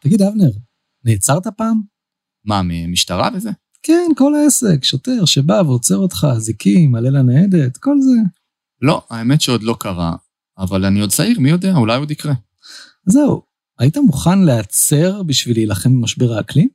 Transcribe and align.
תגיד, 0.00 0.22
אבנר, 0.22 0.50
נעצרת 1.04 1.46
פעם? 1.56 1.80
מה, 2.44 2.60
ממשטרה 2.64 3.28
וזה? 3.34 3.50
כן, 3.82 4.10
כל 4.16 4.34
העסק, 4.34 4.84
שוטר 4.84 5.24
שבא 5.24 5.62
ועוצר 5.66 5.96
אותך, 5.96 6.26
אזיקים, 6.36 6.92
מעלה 6.92 7.10
לניידת, 7.10 7.76
כל 7.76 7.96
זה. 8.00 8.20
לא, 8.82 9.06
האמת 9.10 9.40
שעוד 9.40 9.62
לא 9.62 9.76
קרה, 9.80 10.12
אבל 10.58 10.84
אני 10.84 11.00
עוד 11.00 11.10
צעיר, 11.10 11.40
מי 11.40 11.50
יודע, 11.50 11.76
אולי 11.76 11.98
עוד 11.98 12.10
יקרה. 12.10 12.34
זהו, 13.06 13.42
היית 13.78 13.96
מוכן 13.96 14.38
להיעצר 14.38 15.22
בשביל 15.22 15.56
להילחם 15.56 16.00
במשבר 16.00 16.32
האקלים? 16.32 16.68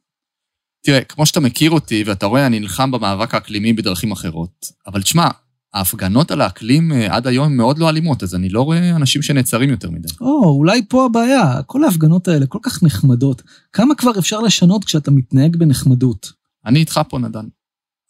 תראה, 0.83 1.03
כמו 1.03 1.25
שאתה 1.25 1.39
מכיר 1.39 1.71
אותי, 1.71 2.03
ואתה 2.05 2.25
רואה, 2.25 2.45
אני 2.45 2.59
נלחם 2.59 2.91
במאבק 2.91 3.33
האקלימי 3.33 3.73
בדרכים 3.73 4.11
אחרות. 4.11 4.65
אבל 4.87 5.01
תשמע, 5.01 5.27
ההפגנות 5.73 6.31
על 6.31 6.41
האקלים 6.41 6.91
אה, 6.91 7.15
עד 7.15 7.27
היום 7.27 7.57
מאוד 7.57 7.77
לא 7.77 7.89
אלימות, 7.89 8.23
אז 8.23 8.35
אני 8.35 8.49
לא 8.49 8.61
רואה 8.61 8.95
אנשים 8.95 9.21
שנעצרים 9.21 9.69
יותר 9.69 9.89
מדי. 9.89 10.07
או, 10.21 10.49
אולי 10.49 10.81
פה 10.89 11.05
הבעיה, 11.05 11.63
כל 11.65 11.83
ההפגנות 11.83 12.27
האלה 12.27 12.45
כל 12.45 12.59
כך 12.61 12.83
נחמדות. 12.83 13.41
כמה 13.73 13.95
כבר 13.95 14.11
אפשר 14.19 14.39
לשנות 14.39 14.85
כשאתה 14.85 15.11
מתנהג 15.11 15.55
בנחמדות? 15.55 16.31
אני 16.65 16.79
איתך 16.79 17.01
פה, 17.09 17.19
נדן. 17.19 17.45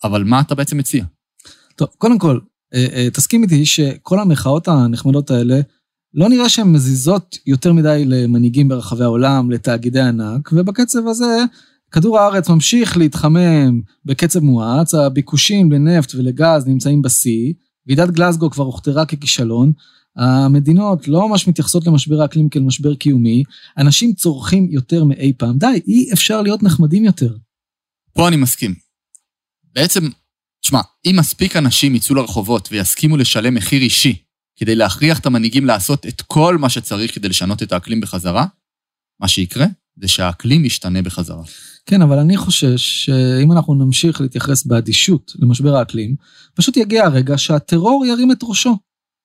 אבל 0.04 0.24
מה 0.24 0.42
אתה 0.42 0.56
בעצם 0.56 0.78
מציע? 0.78 1.06
טוב, 1.76 1.88
קודם 1.98 2.20
כל, 2.20 2.40
אה, 2.74 2.88
אה, 2.94 3.08
תסכים 3.14 3.44
איתי 3.44 3.66
שכל 3.66 4.20
המחאות 4.20 4.68
הנחמדות 4.68 5.32
האלה, 5.32 5.62
לא 6.14 6.30
נראה 6.30 6.50
שהן 6.50 6.72
מזיזות 6.72 7.38
יותר 7.46 7.74
מדי 7.74 8.04
למנהיגים 8.06 8.68
ברחבי 8.68 9.04
העולם, 9.04 9.52
לתאגידי 9.52 10.02
ענק, 10.02 10.50
ובקצב 10.54 11.08
הזה, 11.08 11.44
כדור 11.92 12.20
הארץ 12.20 12.50
ממשיך 12.50 12.98
להתחמם 12.98 13.82
בקצב 14.06 14.40
מואץ, 14.40 14.94
הביקושים 14.94 15.72
לנפט 15.72 16.16
ולגז 16.16 16.68
נמצאים 16.68 17.02
בשיא, 17.02 17.54
ועידת 17.88 18.10
גלסגו 18.10 18.50
כבר 18.50 18.64
הוכתרה 18.64 19.06
ככישלון, 19.06 19.72
המדינות 20.16 21.08
לא 21.08 21.30
ממש 21.30 21.48
מתייחסות 21.48 21.88
למשבר 21.88 22.22
האקלים 22.22 22.50
כאל 22.50 22.62
משבר 22.62 22.96
קיומי, 22.96 23.44
אנשים 23.78 24.14
צורכים 24.14 24.68
יותר 24.72 25.04
מאי 25.04 25.34
פעם. 25.38 25.58
די, 25.58 25.82
אי 25.88 26.14
אפשר 26.14 26.42
להיות 26.42 26.64
נחמדים 26.64 27.06
יותר. 27.06 27.38
פה 28.14 28.28
אני 28.28 28.36
מסכים. 28.36 28.76
בעצם, 29.76 30.10
תשמע, 30.62 30.82
אם 31.06 31.16
מספיק 31.20 31.56
אנשים 31.56 31.96
יצאו 31.96 32.16
לרחובות 32.16 32.70
ויסכימו 32.72 33.18
לשלם 33.18 33.54
מחיר 33.54 33.82
אישי 33.82 34.16
כדי 34.56 34.76
להכריח 34.76 35.20
את 35.20 35.26
המנהיגים 35.26 35.66
לעשות 35.66 36.06
את 36.06 36.22
כל 36.22 36.58
מה 36.58 36.70
שצריך 36.70 37.16
כדי 37.16 37.30
לשנות 37.30 37.64
את 37.64 37.72
האקלים 37.72 38.02
בחזרה, 38.02 38.46
מה 39.20 39.28
שיקרה 39.28 39.66
זה 39.98 40.08
שהאקלים 40.08 40.66
ישתנה 40.66 41.02
בחזרה. 41.02 41.44
כן, 41.86 42.02
אבל 42.02 42.20
אני 42.20 42.38
חושש 42.38 43.06
שאם 43.06 43.52
אנחנו 43.52 43.76
נמשיך 43.76 44.22
להתייחס 44.22 44.66
באדישות 44.66 45.32
למשבר 45.40 45.76
האקלים, 45.76 46.16
פשוט 46.56 46.78
יגיע 46.78 47.06
הרגע 47.06 47.38
שהטרור 47.38 48.06
ירים 48.06 48.32
את 48.32 48.40
ראשו. 48.44 48.78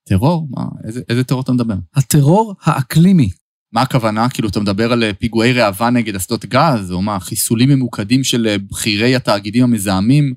טרור? 0.09 0.49
מה? 0.51 0.65
איזה, 0.85 1.01
איזה 1.09 1.25
טרור 1.25 1.41
אתה 1.41 1.53
מדבר? 1.53 1.75
הטרור 1.95 2.55
האקלימי. 2.63 3.31
מה 3.73 3.83
הכוונה? 3.83 4.29
כאילו, 4.29 4.49
אתה 4.49 4.61
מדבר 4.61 4.93
על 4.93 5.03
אה, 5.03 5.15
פיגועי 5.15 5.53
ראווה 5.53 5.91
נגד 5.91 6.17
אסדות 6.17 6.45
גז, 6.45 6.93
או 6.93 7.03
מה, 7.03 7.21
חיסולים 7.21 7.69
ממוקדים 7.69 8.25
של 8.25 8.47
אה, 8.47 8.59
בכירי 8.59 9.17
התאגידים 9.17 9.65
המזהמים, 9.65 10.35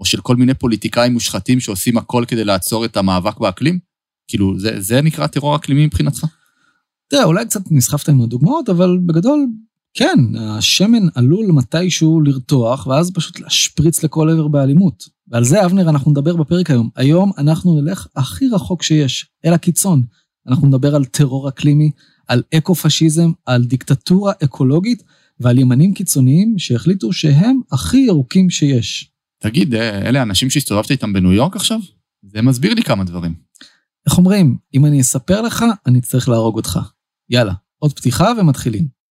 או 0.00 0.04
של 0.04 0.20
כל 0.20 0.36
מיני 0.36 0.54
פוליטיקאים 0.54 1.12
מושחתים 1.12 1.60
שעושים 1.60 1.96
הכל 1.96 2.24
כדי 2.28 2.44
לעצור 2.44 2.84
את 2.84 2.96
המאבק 2.96 3.38
באקלים? 3.38 3.78
כאילו, 4.28 4.58
זה, 4.58 4.80
זה 4.80 5.02
נקרא 5.02 5.26
טרור 5.26 5.56
אקלימי 5.56 5.86
מבחינתך? 5.86 6.24
תראה, 7.08 7.24
אולי 7.24 7.44
קצת 7.44 7.60
נסחפת 7.70 8.08
עם 8.08 8.22
הדוגמאות, 8.22 8.68
אבל 8.68 8.98
בגדול, 9.06 9.46
כן, 9.94 10.18
השמן 10.38 11.08
עלול 11.14 11.46
מתישהו 11.46 12.20
לרתוח, 12.20 12.86
ואז 12.86 13.10
פשוט 13.14 13.40
להשפריץ 13.40 14.02
לכל 14.02 14.30
עבר 14.30 14.48
באלימות. 14.48 15.04
ועל 15.28 15.44
זה, 15.44 15.64
אבנר, 15.64 15.90
אנחנו 15.90 16.10
נדבר 16.10 16.36
בפרק 16.36 16.70
היום. 16.70 16.90
היום 16.96 17.32
אנחנו 17.38 17.80
נלך 17.80 18.06
הכי 18.16 18.48
רחוק 18.48 18.82
שיש, 18.82 19.26
אל 19.44 19.52
הקיצון. 19.52 20.02
אנחנו 20.48 20.68
נדבר 20.68 20.94
על 20.94 21.04
טרור 21.04 21.48
אקלימי, 21.48 21.90
על 22.28 22.42
אקו-פשיזם, 22.54 23.32
על 23.46 23.64
דיקטטורה 23.64 24.32
אקולוגית 24.44 25.02
ועל 25.40 25.58
ימנים 25.58 25.94
קיצוניים 25.94 26.58
שהחליטו 26.58 27.12
שהם 27.12 27.60
הכי 27.72 27.98
ירוקים 27.98 28.50
שיש. 28.50 29.10
תגיד, 29.38 29.74
אה, 29.74 30.08
אלה 30.08 30.20
האנשים 30.20 30.50
שהסתובבת 30.50 30.90
איתם 30.90 31.12
בניו 31.12 31.32
יורק 31.32 31.56
עכשיו? 31.56 31.78
זה 32.22 32.42
מסביר 32.42 32.74
לי 32.74 32.82
כמה 32.82 33.04
דברים. 33.04 33.34
איך 34.06 34.18
אומרים, 34.18 34.56
אם 34.74 34.86
אני 34.86 35.00
אספר 35.00 35.42
לך, 35.42 35.64
אני 35.86 35.98
אצטרך 35.98 36.28
להרוג 36.28 36.56
אותך. 36.56 36.78
יאללה, 37.30 37.52
עוד 37.78 37.92
פתיחה 37.92 38.32
ומתחילים. 38.38 39.01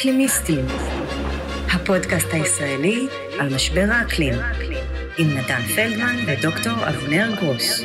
האקלימיסטים, 0.00 0.64
הפודקאסט 1.74 2.26
הישראלי 2.32 3.06
על 3.40 3.54
משבר 3.54 3.86
האקלים, 3.90 4.34
עם 5.18 5.26
נתן 5.28 5.60
פלדמן 5.74 6.16
ודוקטור 6.26 6.88
אבנר 6.88 7.34
גרוס. 7.40 7.80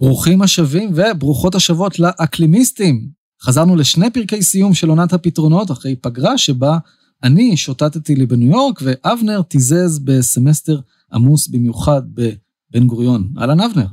ברוכים 0.00 0.42
השבים 0.42 0.90
וברוכות 0.94 1.54
השבות 1.54 1.98
לאקלימיסטים. 1.98 3.08
חזרנו 3.42 3.76
לשני 3.76 4.10
פרקי 4.10 4.42
סיום 4.42 4.74
של 4.74 4.88
עונת 4.88 5.12
הפתרונות 5.12 5.70
אחרי 5.70 5.96
פגרה 5.96 6.38
שבה 6.38 6.78
אני 7.22 7.56
שוטטתי 7.56 8.14
לי 8.14 8.26
בניו 8.26 8.52
יורק 8.52 8.80
ואבנר 8.82 9.42
תיזז 9.42 9.98
בסמסטר 9.98 10.80
עמוס 11.12 11.48
במיוחד 11.48 12.02
בבן 12.14 12.86
גוריון. 12.86 13.32
אהלן 13.38 13.60
אבנר. 13.60 13.86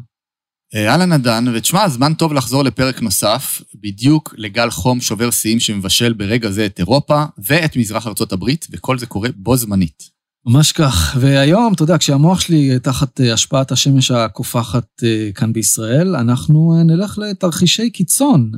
אה, 0.75 0.91
אהלן 0.91 1.13
נדן, 1.13 1.45
ותשמע, 1.53 1.89
זמן 1.89 2.13
טוב 2.13 2.33
לחזור 2.33 2.63
לפרק 2.63 3.01
נוסף, 3.01 3.61
בדיוק 3.75 4.35
לגל 4.37 4.69
חום 4.69 5.01
שובר 5.01 5.31
שיאים 5.31 5.59
שמבשל 5.59 6.13
ברגע 6.13 6.51
זה 6.51 6.65
את 6.65 6.79
אירופה 6.79 7.23
ואת 7.37 7.75
מזרח 7.75 8.07
ארצות 8.07 8.33
הברית, 8.33 8.67
וכל 8.71 8.97
זה 8.97 9.05
קורה 9.05 9.29
בו 9.35 9.57
זמנית. 9.57 10.15
ממש 10.47 10.71
כך, 10.71 11.17
והיום, 11.19 11.73
אתה 11.73 11.83
יודע, 11.83 11.97
כשהמוח 11.97 12.39
שלי 12.39 12.79
תחת 12.79 13.21
אה, 13.21 13.33
השפעת 13.33 13.71
השמש 13.71 14.11
הקופחת 14.11 14.87
אה, 15.03 15.29
כאן 15.35 15.53
בישראל, 15.53 16.15
אנחנו 16.15 16.83
נלך 16.85 17.17
לתרחישי 17.17 17.89
קיצון, 17.89 18.51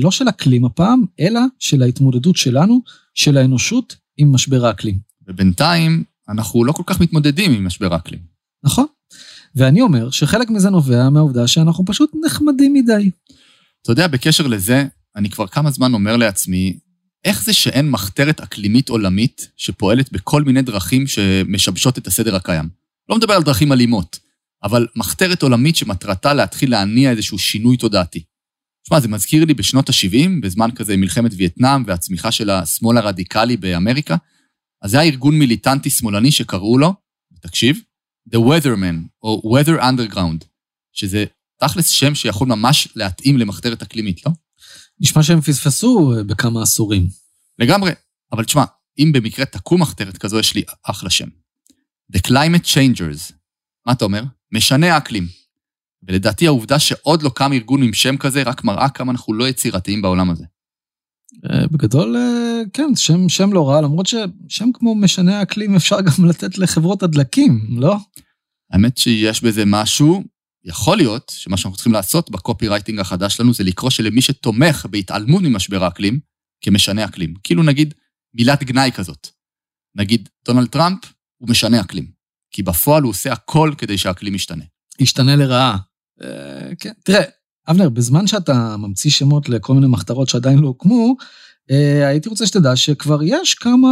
לא 0.00 0.10
של 0.10 0.28
אקלים 0.28 0.64
הפעם, 0.64 1.04
אלא 1.20 1.40
של 1.58 1.82
ההתמודדות 1.82 2.36
שלנו, 2.36 2.82
של 3.14 3.36
האנושות, 3.36 3.96
עם 4.16 4.32
משבר 4.32 4.66
האקלים. 4.66 4.98
ובינתיים, 5.28 6.04
אנחנו 6.28 6.64
לא 6.64 6.72
כל 6.72 6.82
כך 6.86 7.00
מתמודדים 7.00 7.52
עם 7.52 7.66
משבר 7.66 7.94
האקלים. 7.94 8.20
נכון. 8.64 8.86
ואני 9.58 9.80
אומר 9.80 10.10
שחלק 10.10 10.50
מזה 10.50 10.70
נובע 10.70 11.08
מהעובדה 11.10 11.46
שאנחנו 11.46 11.84
פשוט 11.84 12.10
נחמדים 12.26 12.74
מדי. 12.74 13.10
אתה 13.82 13.92
יודע, 13.92 14.06
בקשר 14.06 14.46
לזה, 14.46 14.84
אני 15.16 15.30
כבר 15.30 15.46
כמה 15.46 15.70
זמן 15.70 15.94
אומר 15.94 16.16
לעצמי, 16.16 16.78
איך 17.24 17.44
זה 17.44 17.52
שאין 17.52 17.90
מחתרת 17.90 18.40
אקלימית 18.40 18.88
עולמית 18.88 19.50
שפועלת 19.56 20.12
בכל 20.12 20.42
מיני 20.42 20.62
דרכים 20.62 21.06
שמשבשות 21.06 21.98
את 21.98 22.06
הסדר 22.06 22.36
הקיים? 22.36 22.68
לא 23.08 23.16
מדבר 23.16 23.34
על 23.34 23.42
דרכים 23.42 23.72
אלימות, 23.72 24.18
אבל 24.62 24.86
מחתרת 24.96 25.42
עולמית 25.42 25.76
שמטרתה 25.76 26.34
להתחיל 26.34 26.70
להניע 26.70 27.10
איזשהו 27.10 27.38
שינוי 27.38 27.76
תודעתי. 27.76 28.22
תשמע, 28.84 29.00
זה 29.00 29.08
מזכיר 29.08 29.44
לי 29.44 29.54
בשנות 29.54 29.88
ה-70, 29.88 30.28
בזמן 30.42 30.70
כזה 30.74 30.96
מלחמת 30.96 31.32
וייטנאם 31.36 31.82
והצמיחה 31.86 32.30
של 32.32 32.50
השמאל 32.50 32.96
הרדיקלי 32.96 33.56
באמריקה, 33.56 34.16
אז 34.82 34.90
זה 34.90 35.00
היה 35.00 35.12
ארגון 35.12 35.38
מיליטנטי 35.38 35.90
שמאלני 35.90 36.30
שקראו 36.30 36.78
לו, 36.78 36.94
תקשיב, 37.40 37.80
The 38.34 38.38
Weatherman, 38.38 39.08
או 39.22 39.42
Weather 39.56 39.80
Underground, 39.80 40.44
שזה 40.92 41.24
תכלס 41.60 41.88
שם 41.88 42.14
שיכול 42.14 42.48
ממש 42.48 42.88
להתאים 42.96 43.38
למחתרת 43.38 43.82
אקלימית, 43.82 44.26
לא? 44.26 44.32
נשמע 45.00 45.22
שהם 45.22 45.40
פספסו 45.40 46.12
אה, 46.16 46.24
בכמה 46.24 46.62
עשורים. 46.62 47.08
לגמרי, 47.58 47.92
אבל 48.32 48.44
תשמע, 48.44 48.64
אם 48.98 49.12
במקרה 49.14 49.44
תקום 49.44 49.82
מחתרת 49.82 50.18
כזו, 50.18 50.38
יש 50.38 50.54
לי 50.54 50.62
אחלה 50.82 51.10
שם. 51.10 51.28
The 52.16 52.20
Climate 52.26 52.64
Changers. 52.64 53.32
מה 53.86 53.92
אתה 53.92 54.04
אומר? 54.04 54.22
משנה 54.52 54.94
האקלים. 54.94 55.28
ולדעתי 56.02 56.46
העובדה 56.46 56.78
שעוד 56.78 57.22
לא 57.22 57.30
קם 57.34 57.52
ארגון 57.52 57.82
עם 57.82 57.92
שם 57.92 58.16
כזה, 58.16 58.42
רק 58.42 58.64
מראה 58.64 58.88
כמה 58.88 59.12
אנחנו 59.12 59.34
לא 59.34 59.48
יצירתיים 59.48 60.02
בעולם 60.02 60.30
הזה. 60.30 60.44
אה, 61.50 61.66
בגדול, 61.66 62.16
אה, 62.16 62.62
כן, 62.72 62.96
שם, 62.96 63.28
שם 63.28 63.52
לא 63.52 63.68
רע, 63.68 63.80
למרות 63.80 64.06
ששם 64.06 64.72
כמו 64.74 64.94
משנה 64.94 65.38
האקלים 65.38 65.76
אפשר 65.76 66.00
גם 66.00 66.24
לתת 66.28 66.58
לחברות 66.58 67.02
הדלקים, 67.02 67.66
לא? 67.70 67.96
האמת 68.72 68.98
שיש 68.98 69.42
בזה 69.42 69.62
משהו, 69.66 70.24
יכול 70.64 70.96
להיות 70.96 71.32
שמה 71.34 71.56
שאנחנו 71.56 71.76
צריכים 71.76 71.92
לעשות 71.92 72.30
בקופירייטינג 72.30 73.00
החדש 73.00 73.36
שלנו 73.36 73.54
זה 73.54 73.64
לקרוא 73.64 73.90
למי 73.90 74.22
שתומך 74.22 74.86
בהתעלמות 74.90 75.42
ממשבר 75.42 75.84
האקלים 75.84 76.20
כמשנה 76.60 77.04
אקלים. 77.04 77.34
כאילו 77.42 77.62
נגיד 77.62 77.94
מילת 78.34 78.62
גנאי 78.62 78.92
כזאת. 78.92 79.28
נגיד, 79.96 80.28
דונלד 80.44 80.68
טראמפ 80.68 80.98
הוא 81.38 81.48
משנה 81.48 81.80
אקלים, 81.80 82.10
כי 82.50 82.62
בפועל 82.62 83.02
הוא 83.02 83.10
עושה 83.10 83.32
הכל 83.32 83.74
כדי 83.78 83.98
שהאקלים 83.98 84.34
ישתנה. 84.34 84.64
ישתנה 85.00 85.36
לרעה. 85.36 85.76
אה, 86.22 86.74
כן, 86.78 86.92
תראה, 87.04 87.24
אבנר, 87.70 87.88
בזמן 87.88 88.26
שאתה 88.26 88.76
ממציא 88.76 89.10
שמות 89.10 89.48
לכל 89.48 89.74
מיני 89.74 89.86
מחתרות 89.86 90.28
שעדיין 90.28 90.58
לא 90.58 90.66
הוקמו, 90.66 91.16
אה, 91.70 92.08
הייתי 92.08 92.28
רוצה 92.28 92.46
שתדע 92.46 92.76
שכבר 92.76 93.22
יש 93.22 93.54
כמה 93.54 93.88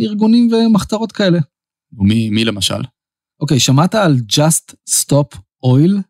ארגונים 0.00 0.50
ומחתרות 0.52 1.12
כאלה. 1.12 1.38
ומי 1.92 2.30
מי 2.30 2.44
למשל? 2.44 2.82
אוקיי, 3.40 3.60
שמעת 3.60 3.94
על 3.94 4.16
Just 4.32 4.74
Stop 4.90 5.36
Oil? 5.66 6.00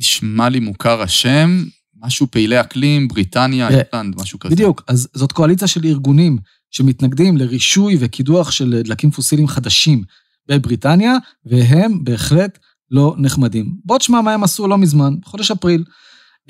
נשמע 0.00 0.48
לי 0.48 0.60
מוכר 0.60 1.02
השם, 1.02 1.64
משהו 2.02 2.26
פעילי 2.30 2.60
אקלים, 2.60 3.08
בריטניה, 3.08 3.68
תראה, 3.68 3.82
אירלנד, 3.92 4.16
משהו 4.16 4.38
כזה. 4.38 4.54
בדיוק, 4.54 4.82
אז 4.88 5.08
זאת 5.14 5.32
קואליציה 5.32 5.68
של 5.68 5.84
ארגונים 5.84 6.38
שמתנגדים 6.70 7.36
לרישוי 7.36 7.96
וקידוח 8.00 8.50
של 8.50 8.80
דלקים 8.84 9.10
פוסיליים 9.10 9.48
חדשים 9.48 10.02
בבריטניה, 10.48 11.16
והם 11.46 12.04
בהחלט 12.04 12.58
לא 12.90 13.14
נחמדים. 13.18 13.76
בוא 13.84 13.98
תשמע 13.98 14.20
מה 14.20 14.34
הם 14.34 14.44
עשו 14.44 14.68
לא 14.68 14.78
מזמן, 14.78 15.14
בחודש 15.20 15.50
אפריל. 15.50 15.84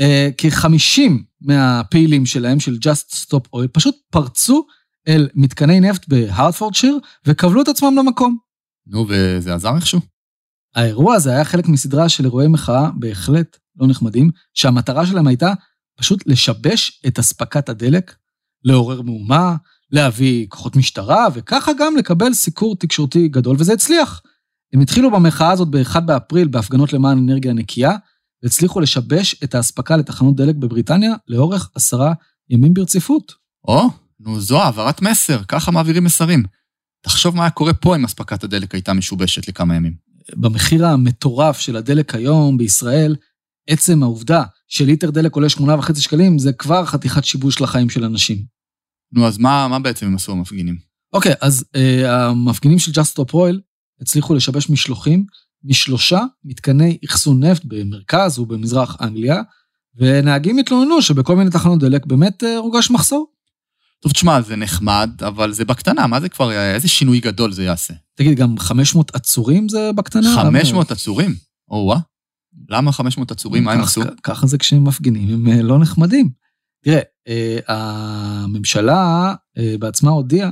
אה, 0.00 0.28
כ-50 0.38 1.10
מהפעילים 1.40 2.26
שלהם, 2.26 2.60
של 2.60 2.74
Just 2.74 3.14
Stop 3.14 3.56
Oil, 3.56 3.68
פשוט 3.72 3.96
פרצו 4.10 4.66
אל 5.08 5.28
מתקני 5.34 5.80
נפט 5.80 6.08
בהרטפורדשיר 6.08 6.98
וכבלו 7.26 7.62
את 7.62 7.68
עצמם 7.68 7.94
למקום. 7.98 8.36
נו, 8.86 9.06
וזה 9.08 9.54
עזר 9.54 9.76
איכשהו? 9.76 10.00
האירוע 10.74 11.14
הזה 11.14 11.30
היה 11.30 11.44
חלק 11.44 11.68
מסדרה 11.68 12.08
של 12.08 12.24
אירועי 12.24 12.48
מחאה 12.48 12.90
בהחלט 12.94 13.56
לא 13.76 13.86
נחמדים, 13.86 14.30
שהמטרה 14.54 15.06
שלהם 15.06 15.26
הייתה 15.26 15.52
פשוט 15.98 16.26
לשבש 16.26 17.02
את 17.06 17.18
אספקת 17.18 17.68
הדלק, 17.68 18.14
לעורר 18.64 19.02
מהומה, 19.02 19.56
להביא 19.90 20.46
כוחות 20.48 20.76
משטרה, 20.76 21.26
וככה 21.34 21.72
גם 21.78 21.96
לקבל 21.96 22.34
סיקור 22.34 22.76
תקשורתי 22.76 23.28
גדול, 23.28 23.56
וזה 23.58 23.72
הצליח. 23.72 24.22
הם 24.72 24.80
התחילו 24.80 25.10
במחאה 25.10 25.50
הזאת 25.50 25.68
ב-1 25.68 26.00
באפריל 26.00 26.48
בהפגנות 26.48 26.92
למען 26.92 27.18
אנרגיה 27.18 27.52
נקייה, 27.52 27.96
והצליחו 28.42 28.80
לשבש 28.80 29.42
את 29.44 29.54
האספקה 29.54 29.96
לתחנות 29.96 30.36
דלק 30.36 30.54
בבריטניה 30.54 31.12
לאורך 31.28 31.70
עשרה 31.74 32.12
ימים 32.50 32.74
ברציפות. 32.74 33.32
או, 33.68 33.90
נו, 34.20 34.40
זו 34.40 34.62
העברת 34.62 35.02
מסר, 35.02 35.44
ככה 35.48 35.70
מעבירים 35.70 36.04
מסרים. 36.04 36.42
תחשוב 37.04 37.36
מה 37.36 37.42
היה 37.42 37.50
קורה 37.50 37.74
פה 37.74 37.96
אם 37.96 38.04
אספקת 38.04 38.44
הדלק 38.44 38.74
הייתה 38.74 38.92
משובשת 38.92 39.48
לכמה 39.48 39.76
ימים. 39.76 39.94
במחיר 40.36 40.86
המטורף 40.86 41.58
של 41.58 41.76
הדלק 41.76 42.14
היום 42.14 42.58
בישראל, 42.58 43.16
עצם 43.68 44.02
העובדה 44.02 44.44
שליטר 44.68 45.10
דלק 45.10 45.34
עולה 45.34 45.46
8.5 45.58 46.00
שקלים, 46.00 46.38
זה 46.38 46.52
כבר 46.52 46.84
חתיכת 46.84 47.24
שיבוש 47.24 47.60
לחיים 47.60 47.90
של 47.90 48.04
אנשים. 48.04 48.44
נו, 49.12 49.26
אז 49.26 49.38
מה, 49.38 49.68
מה 49.68 49.78
בעצם 49.78 50.06
הם 50.06 50.14
עשו 50.14 50.32
המפגינים? 50.32 50.76
אוקיי, 51.12 51.32
אז 51.40 51.64
אה, 51.76 52.28
המפגינים 52.28 52.78
של 52.78 52.92
Just 52.92 53.18
Stop 53.18 53.32
Oil 53.32 53.56
הצליחו 54.00 54.34
לשבש 54.34 54.70
משלוחים 54.70 55.26
משלושה 55.64 56.20
מתקני 56.44 56.98
אחסון 57.04 57.44
נפט 57.44 57.62
במרכז 57.64 58.38
ובמזרח 58.38 58.96
אנגליה, 59.00 59.42
ונהגים 59.96 60.58
התלוננו 60.58 61.02
שבכל 61.02 61.36
מיני 61.36 61.50
תחנות 61.50 61.78
דלק 61.78 62.06
באמת 62.06 62.44
אה, 62.44 62.56
הורגש 62.56 62.90
מחסור. 62.90 63.26
טוב, 64.00 64.12
תשמע, 64.12 64.40
זה 64.40 64.56
נחמד, 64.56 65.10
אבל 65.26 65.52
זה 65.52 65.64
בקטנה, 65.64 66.06
מה 66.06 66.20
זה 66.20 66.28
כבר, 66.28 66.52
איזה 66.52 66.88
שינוי 66.88 67.20
גדול 67.20 67.52
זה 67.52 67.64
יעשה? 67.64 67.94
תגיד, 68.14 68.38
גם 68.38 68.58
500 68.58 69.14
עצורים 69.14 69.68
זה 69.68 69.90
בקטנה? 69.96 70.34
500 70.34 70.90
עצורים? 70.90 71.34
או-אה. 71.68 71.98
למה 72.68 72.92
500 72.92 73.30
עצורים? 73.30 73.64
מה 73.64 73.72
הם 73.72 73.80
עשו? 73.80 74.00
ככה 74.22 74.46
זה 74.46 74.58
כשהם 74.58 74.84
מפגינים, 74.84 75.28
הם 75.28 75.48
אה, 75.48 75.62
לא 75.62 75.78
נחמדים. 75.78 76.30
תראה, 76.84 77.00
אה, 77.28 77.58
הממשלה 77.68 79.34
אה, 79.58 79.74
בעצמה 79.78 80.10
הודיעה 80.10 80.50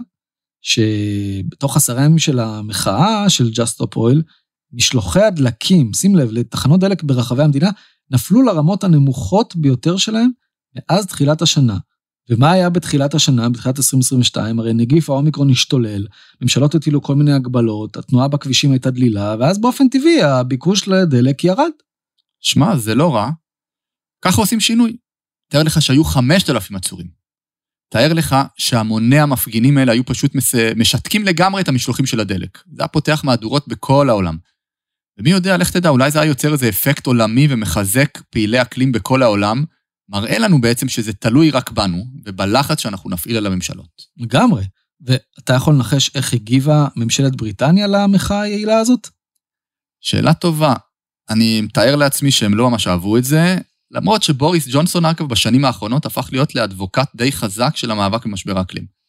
שבתוך 0.62 1.76
עשרה 1.76 2.04
ימים 2.04 2.18
של 2.18 2.38
המחאה 2.38 3.28
של 3.28 3.48
Just 3.48 3.76
Stop 3.76 3.96
Oil, 3.96 4.22
משלוחי 4.72 5.22
הדלקים, 5.22 5.92
שים 5.94 6.16
לב, 6.16 6.28
לתחנות 6.32 6.80
דלק 6.80 7.02
ברחבי 7.02 7.42
המדינה, 7.42 7.70
נפלו 8.10 8.42
לרמות 8.42 8.84
הנמוכות 8.84 9.56
ביותר 9.56 9.96
שלהם 9.96 10.30
מאז 10.76 11.06
תחילת 11.06 11.42
השנה. 11.42 11.78
ומה 12.30 12.50
היה 12.50 12.70
בתחילת 12.70 13.14
השנה, 13.14 13.48
בתחילת 13.48 13.78
2022? 13.78 14.58
הרי 14.58 14.72
נגיף 14.72 15.10
האומיקרון 15.10 15.50
השתולל, 15.50 16.06
ממשלות 16.40 16.74
הטילו 16.74 17.02
כל 17.02 17.14
מיני 17.14 17.32
הגבלות, 17.32 17.96
התנועה 17.96 18.28
בכבישים 18.28 18.72
הייתה 18.72 18.90
דלילה, 18.90 19.36
ואז 19.40 19.60
באופן 19.60 19.88
טבעי 19.88 20.22
הביקוש 20.22 20.88
לדלק 20.88 21.44
ירד. 21.44 21.70
שמע, 22.40 22.76
זה 22.76 22.94
לא 22.94 23.14
רע. 23.14 23.30
ככה 24.24 24.40
עושים 24.40 24.60
שינוי. 24.60 24.96
תאר 25.50 25.62
לך 25.62 25.82
שהיו 25.82 26.04
5,000 26.04 26.76
עצורים. 26.76 27.06
תאר 27.88 28.12
לך 28.12 28.36
שהמוני 28.56 29.18
המפגינים 29.18 29.78
האלה 29.78 29.92
היו 29.92 30.04
פשוט 30.04 30.34
מס... 30.34 30.54
משתקים 30.76 31.24
לגמרי 31.24 31.62
את 31.62 31.68
המשלוחים 31.68 32.06
של 32.06 32.20
הדלק. 32.20 32.58
זה 32.72 32.82
היה 32.82 32.88
פותח 32.88 33.20
מהדורות 33.24 33.68
בכל 33.68 34.08
העולם. 34.08 34.36
ומי 35.20 35.30
יודע, 35.30 35.56
לך 35.56 35.70
תדע, 35.70 35.88
אולי 35.88 36.10
זה 36.10 36.20
היה 36.20 36.28
יוצר 36.28 36.52
איזה 36.52 36.68
אפקט 36.68 37.06
עולמי 37.06 37.46
ומחזק 37.50 38.18
פעילי 38.30 38.62
אקלים 38.62 38.92
בכל 38.92 39.22
העולם, 39.22 39.64
מראה 40.08 40.38
לנו 40.38 40.60
בעצם 40.60 40.88
שזה 40.88 41.12
תלוי 41.12 41.50
רק 41.50 41.70
בנו, 41.70 42.04
ובלחץ 42.24 42.80
שאנחנו 42.80 43.10
נפעיל 43.10 43.36
על 43.36 43.46
הממשלות. 43.46 44.02
לגמרי. 44.16 44.64
ואתה 45.00 45.54
יכול 45.54 45.74
לנחש 45.74 46.10
איך 46.14 46.32
הגיבה 46.32 46.88
ממשלת 46.96 47.36
בריטניה 47.36 47.86
למחאה 47.86 48.40
היעילה 48.40 48.78
הזאת? 48.78 49.08
שאלה 50.00 50.34
טובה. 50.34 50.74
אני 51.30 51.60
מתאר 51.60 51.96
לעצמי 51.96 52.30
שהם 52.30 52.54
לא 52.54 52.70
ממש 52.70 52.86
אהבו 52.86 53.16
את 53.16 53.24
זה, 53.24 53.58
למרות 53.90 54.22
שבוריס 54.22 54.68
ג'ונסון, 54.70 55.04
אגב, 55.04 55.28
בשנים 55.28 55.64
האחרונות 55.64 56.06
הפך 56.06 56.28
להיות 56.32 56.54
לאדבוקט 56.54 57.08
די 57.16 57.32
חזק 57.32 57.76
של 57.76 57.90
המאבק 57.90 58.26
במשבר 58.26 58.58
האקלים. 58.58 58.99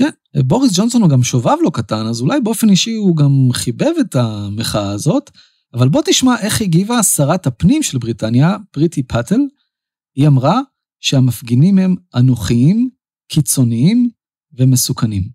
כן, 0.00 0.10
בוריס 0.44 0.72
ג'ונסון 0.74 1.02
הוא 1.02 1.10
גם 1.10 1.22
שובב 1.22 1.56
לא 1.62 1.70
קטן, 1.74 2.06
אז 2.06 2.20
אולי 2.20 2.40
באופן 2.40 2.70
אישי 2.70 2.94
הוא 2.94 3.16
גם 3.16 3.32
חיבב 3.52 3.92
את 4.00 4.16
המחאה 4.16 4.90
הזאת, 4.90 5.30
אבל 5.74 5.88
בוא 5.88 6.02
תשמע 6.04 6.34
איך 6.40 6.60
הגיבה 6.60 7.02
שרת 7.02 7.46
הפנים 7.46 7.82
של 7.82 7.98
בריטניה, 7.98 8.56
פריטי 8.70 9.02
פאטל. 9.02 9.40
היא 10.16 10.26
אמרה 10.26 10.60
שהמפגינים 11.00 11.78
הם 11.78 11.94
אנוכיים, 12.14 12.90
קיצוניים 13.28 14.10
ומסוכנים. 14.52 15.28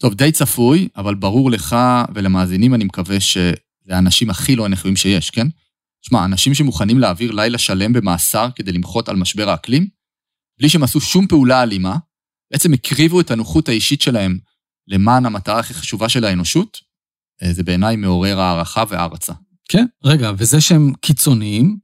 טוב, 0.00 0.14
די 0.14 0.32
צפוי, 0.32 0.88
אבל 0.96 1.14
ברור 1.14 1.50
לך 1.50 1.76
ולמאזינים, 2.14 2.74
אני 2.74 2.84
מקווה 2.84 3.20
שזה 3.20 3.54
האנשים 3.90 4.30
הכי 4.30 4.56
לא 4.56 4.66
אנוכיים 4.66 4.96
שיש, 4.96 5.30
כן? 5.30 5.46
שמע, 6.02 6.24
אנשים 6.24 6.54
שמוכנים 6.54 6.98
להעביר 6.98 7.30
לילה 7.32 7.58
שלם 7.58 7.92
במאסר 7.92 8.48
כדי 8.54 8.72
למחות 8.72 9.08
על 9.08 9.16
משבר 9.16 9.48
האקלים, 9.50 9.88
בלי 10.58 10.68
שהם 10.68 10.82
עשו 10.82 11.00
שום 11.00 11.26
פעולה 11.26 11.62
אלימה, 11.62 11.96
בעצם 12.50 12.72
הקריבו 12.72 13.20
את 13.20 13.30
הנוחות 13.30 13.68
האישית 13.68 14.02
שלהם 14.02 14.38
למען 14.88 15.26
המטרה 15.26 15.58
הכי 15.58 15.74
חשובה 15.74 16.08
של 16.08 16.24
האנושות, 16.24 16.78
אה, 17.42 17.52
זה 17.52 17.62
בעיניי 17.62 17.96
מעורר 17.96 18.40
הערכה 18.40 18.84
והערצה. 18.88 19.32
כן, 19.68 19.86
רגע, 20.04 20.32
וזה 20.38 20.60
שהם 20.60 20.92
קיצוניים, 21.00 21.78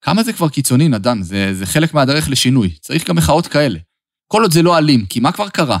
כמה 0.00 0.22
זה 0.22 0.32
כבר 0.32 0.48
קיצוני, 0.48 0.88
נדן? 0.88 1.22
זה, 1.22 1.54
זה 1.54 1.66
חלק 1.66 1.94
מהדרך 1.94 2.28
לשינוי. 2.28 2.70
צריך 2.80 3.08
גם 3.08 3.16
מחאות 3.16 3.46
כאלה. 3.46 3.78
כל 4.26 4.42
עוד 4.42 4.52
זה 4.52 4.62
לא 4.62 4.78
אלים, 4.78 5.06
כי 5.06 5.20
מה 5.20 5.32
כבר 5.32 5.48
קרה? 5.48 5.78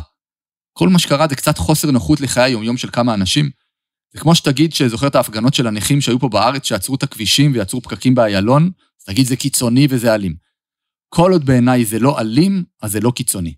כל 0.72 0.88
מה 0.88 0.98
שקרה 0.98 1.28
זה 1.28 1.36
קצת 1.36 1.58
חוסר 1.58 1.90
נוחות 1.90 2.20
לחיי 2.20 2.42
היומיום 2.42 2.76
של 2.76 2.90
כמה 2.90 3.14
אנשים. 3.14 3.50
זה 4.12 4.20
כמו 4.20 4.34
שתגיד 4.34 4.72
שזוכר 4.72 5.06
את 5.06 5.14
ההפגנות 5.14 5.54
של 5.54 5.66
הנכים 5.66 6.00
שהיו 6.00 6.18
פה 6.18 6.28
בארץ, 6.28 6.64
שעצרו 6.64 6.94
את 6.94 7.02
הכבישים 7.02 7.52
ויצרו 7.54 7.82
פקקים 7.82 8.14
באיילון, 8.14 8.70
אז 9.00 9.04
תגיד 9.04 9.26
זה 9.26 9.36
קיצוני 9.36 9.86
וזה 9.90 10.14
אלים. 10.14 10.34
כל 11.08 11.32
עוד 11.32 11.44
בעיניי 11.44 11.84
זה 11.84 11.98
לא 11.98 12.20
אלים, 12.20 12.64
אז 12.82 12.92
זה 12.92 13.00
לא 13.00 13.10
קיצוני. 13.10 13.54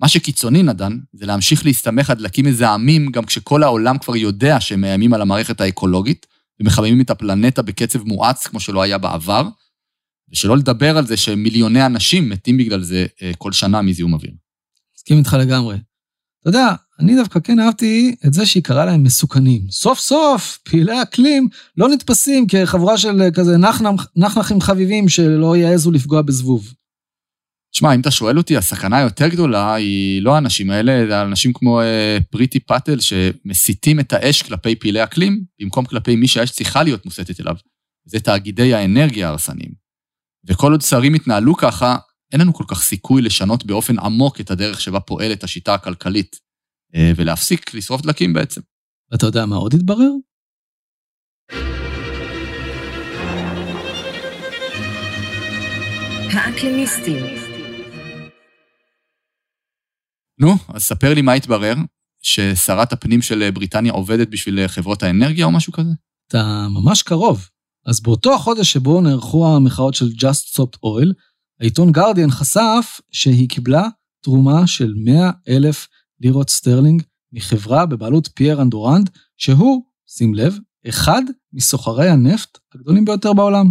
מה 0.00 0.08
שקיצוני, 0.08 0.62
נדן, 0.62 0.98
זה 1.12 1.26
להמשיך 1.26 1.66
להסתמך 1.66 2.10
על 2.10 2.16
דלקים 2.16 2.46
מזהמים 2.46 3.10
גם 3.10 3.24
כשכל 3.24 3.62
העולם 3.62 3.98
כבר 3.98 4.16
יודע 4.16 4.60
שהם 4.60 4.80
מאיימים 4.80 5.14
על 5.14 5.22
המערכת 5.22 5.60
האקולוגית, 5.60 6.26
ומחממים 6.60 7.00
את 7.00 7.10
הפלנטה 7.10 7.62
בקצב 7.62 8.02
מואץ 8.02 8.46
כמו 8.46 8.60
שלא 8.60 8.82
היה 8.82 8.98
בעבר, 8.98 9.48
ושלא 10.32 10.56
לדבר 10.56 10.98
על 10.98 11.06
זה 11.06 11.16
שמיליוני 11.16 11.86
אנשים 11.86 12.28
מתים 12.28 12.56
בגלל 12.56 12.82
זה 12.82 13.06
אה, 13.22 13.30
כל 13.38 13.52
שנה 13.52 13.82
מזיהום 13.82 14.12
אוויר. 14.12 14.32
מסכים 14.96 15.18
איתך 15.18 15.36
לגמרי. 15.40 15.76
אתה 16.40 16.48
יודע, 16.48 16.74
אני 17.00 17.16
דווקא 17.16 17.40
כן 17.40 17.60
אהבתי 17.60 18.14
את 18.26 18.32
זה 18.32 18.46
שהיא 18.46 18.62
קראה 18.62 18.84
להם 18.84 19.02
מסוכנים. 19.02 19.62
סוף 19.70 19.98
סוף, 19.98 20.58
פעילי 20.64 21.02
אקלים 21.02 21.48
לא 21.76 21.88
נתפסים 21.88 22.46
כחבורה 22.46 22.98
של 22.98 23.22
כזה 23.34 23.56
נחנח- 23.56 24.06
נחנחים 24.16 24.60
חביבים 24.60 25.08
שלא 25.08 25.56
יעזו 25.56 25.90
לפגוע 25.90 26.22
בזבוב. 26.22 26.72
תשמע, 27.72 27.94
אם 27.94 28.00
אתה 28.00 28.10
שואל 28.10 28.38
אותי, 28.38 28.56
הסכנה 28.56 28.98
היותר 28.98 29.28
גדולה 29.28 29.74
היא 29.74 30.22
לא 30.22 30.34
האנשים 30.34 30.70
האלה, 30.70 31.06
זה 31.08 31.22
אנשים 31.22 31.52
כמו 31.52 31.80
אה, 31.80 32.18
פריטי 32.30 32.60
פאטל 32.60 33.00
שמסיתים 33.00 34.00
את 34.00 34.12
האש 34.12 34.42
כלפי 34.42 34.76
פעילי 34.76 35.04
אקלים, 35.04 35.44
במקום 35.60 35.84
כלפי 35.84 36.16
מי 36.16 36.28
שהאש 36.28 36.50
צריכה 36.50 36.82
להיות 36.82 37.04
מוסתת 37.04 37.40
אליו. 37.40 37.54
זה 38.04 38.20
תאגידי 38.20 38.74
האנרגיה 38.74 39.28
ההרסניים. 39.28 39.72
וכל 40.46 40.72
עוד 40.72 40.80
שרים 40.80 41.14
יתנהלו 41.14 41.56
ככה, 41.56 41.96
אין 42.32 42.40
לנו 42.40 42.54
כל 42.54 42.64
כך 42.68 42.82
סיכוי 42.82 43.22
לשנות 43.22 43.66
באופן 43.66 43.98
עמוק 43.98 44.40
את 44.40 44.50
הדרך 44.50 44.80
שבה 44.80 45.00
פועלת 45.00 45.44
השיטה 45.44 45.74
הכלכלית, 45.74 46.36
אה, 46.94 47.12
ולהפסיק 47.16 47.74
לשרוף 47.74 48.02
דלקים 48.02 48.32
בעצם. 48.32 48.60
ואתה 49.12 49.26
יודע 49.26 49.46
מה 49.46 49.56
עוד 49.56 49.74
התברר? 49.74 50.10
האקלימיסטים, 56.32 57.39
נו, 60.40 60.56
אז 60.68 60.82
ספר 60.82 61.14
לי 61.14 61.22
מה 61.22 61.32
התברר, 61.32 61.74
ששרת 62.22 62.92
הפנים 62.92 63.22
של 63.22 63.50
בריטניה 63.50 63.92
עובדת 63.92 64.28
בשביל 64.28 64.68
חברות 64.68 65.02
האנרגיה 65.02 65.46
או 65.46 65.50
משהו 65.50 65.72
כזה? 65.72 65.90
אתה 66.28 66.66
ממש 66.70 67.02
קרוב. 67.02 67.48
אז 67.86 68.00
באותו 68.00 68.34
החודש 68.34 68.72
שבו 68.72 69.00
נערכו 69.00 69.56
המחאות 69.56 69.94
של 69.94 70.06
Just 70.06 70.56
Stop 70.56 70.76
Oil, 70.86 71.12
העיתון 71.60 71.92
גרדיאן 71.92 72.30
חשף 72.30 73.00
שהיא 73.12 73.48
קיבלה 73.48 73.88
תרומה 74.22 74.66
של 74.66 74.94
100 74.96 75.30
אלף 75.48 75.88
לירות 76.20 76.50
סטרלינג 76.50 77.02
מחברה 77.32 77.86
בבעלות 77.86 78.28
פייר 78.34 78.62
אנדורנד, 78.62 79.10
שהוא, 79.36 79.82
שים 80.06 80.34
לב, 80.34 80.58
אחד 80.88 81.22
מסוחרי 81.52 82.08
הנפט 82.08 82.58
הגדולים 82.74 83.04
ביותר 83.04 83.32
בעולם. 83.32 83.70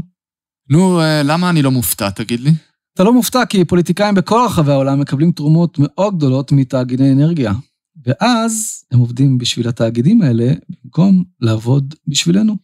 נו, 0.69 1.01
אה, 1.01 1.23
למה 1.23 1.49
אני 1.49 1.61
לא 1.61 1.71
מופתע, 1.71 2.09
תגיד 2.09 2.39
לי? 2.39 2.51
אתה 2.99 3.07
לא 3.07 3.13
מופתע 3.13 3.45
כי 3.45 3.65
פוליטיקאים 3.65 4.15
בכל 4.15 4.41
רחבי 4.45 4.71
העולם 4.71 4.99
מקבלים 4.99 5.31
תרומות 5.31 5.77
מאוד 5.79 6.17
גדולות 6.17 6.51
מתאגידי 6.51 7.11
אנרגיה. 7.11 7.53
ואז 8.05 8.83
הם 8.91 8.99
עובדים 8.99 9.37
בשביל 9.37 9.67
התאגידים 9.67 10.21
האלה, 10.21 10.53
במקום 10.83 11.23
לעבוד 11.41 11.95
בשבילנו. 12.07 12.57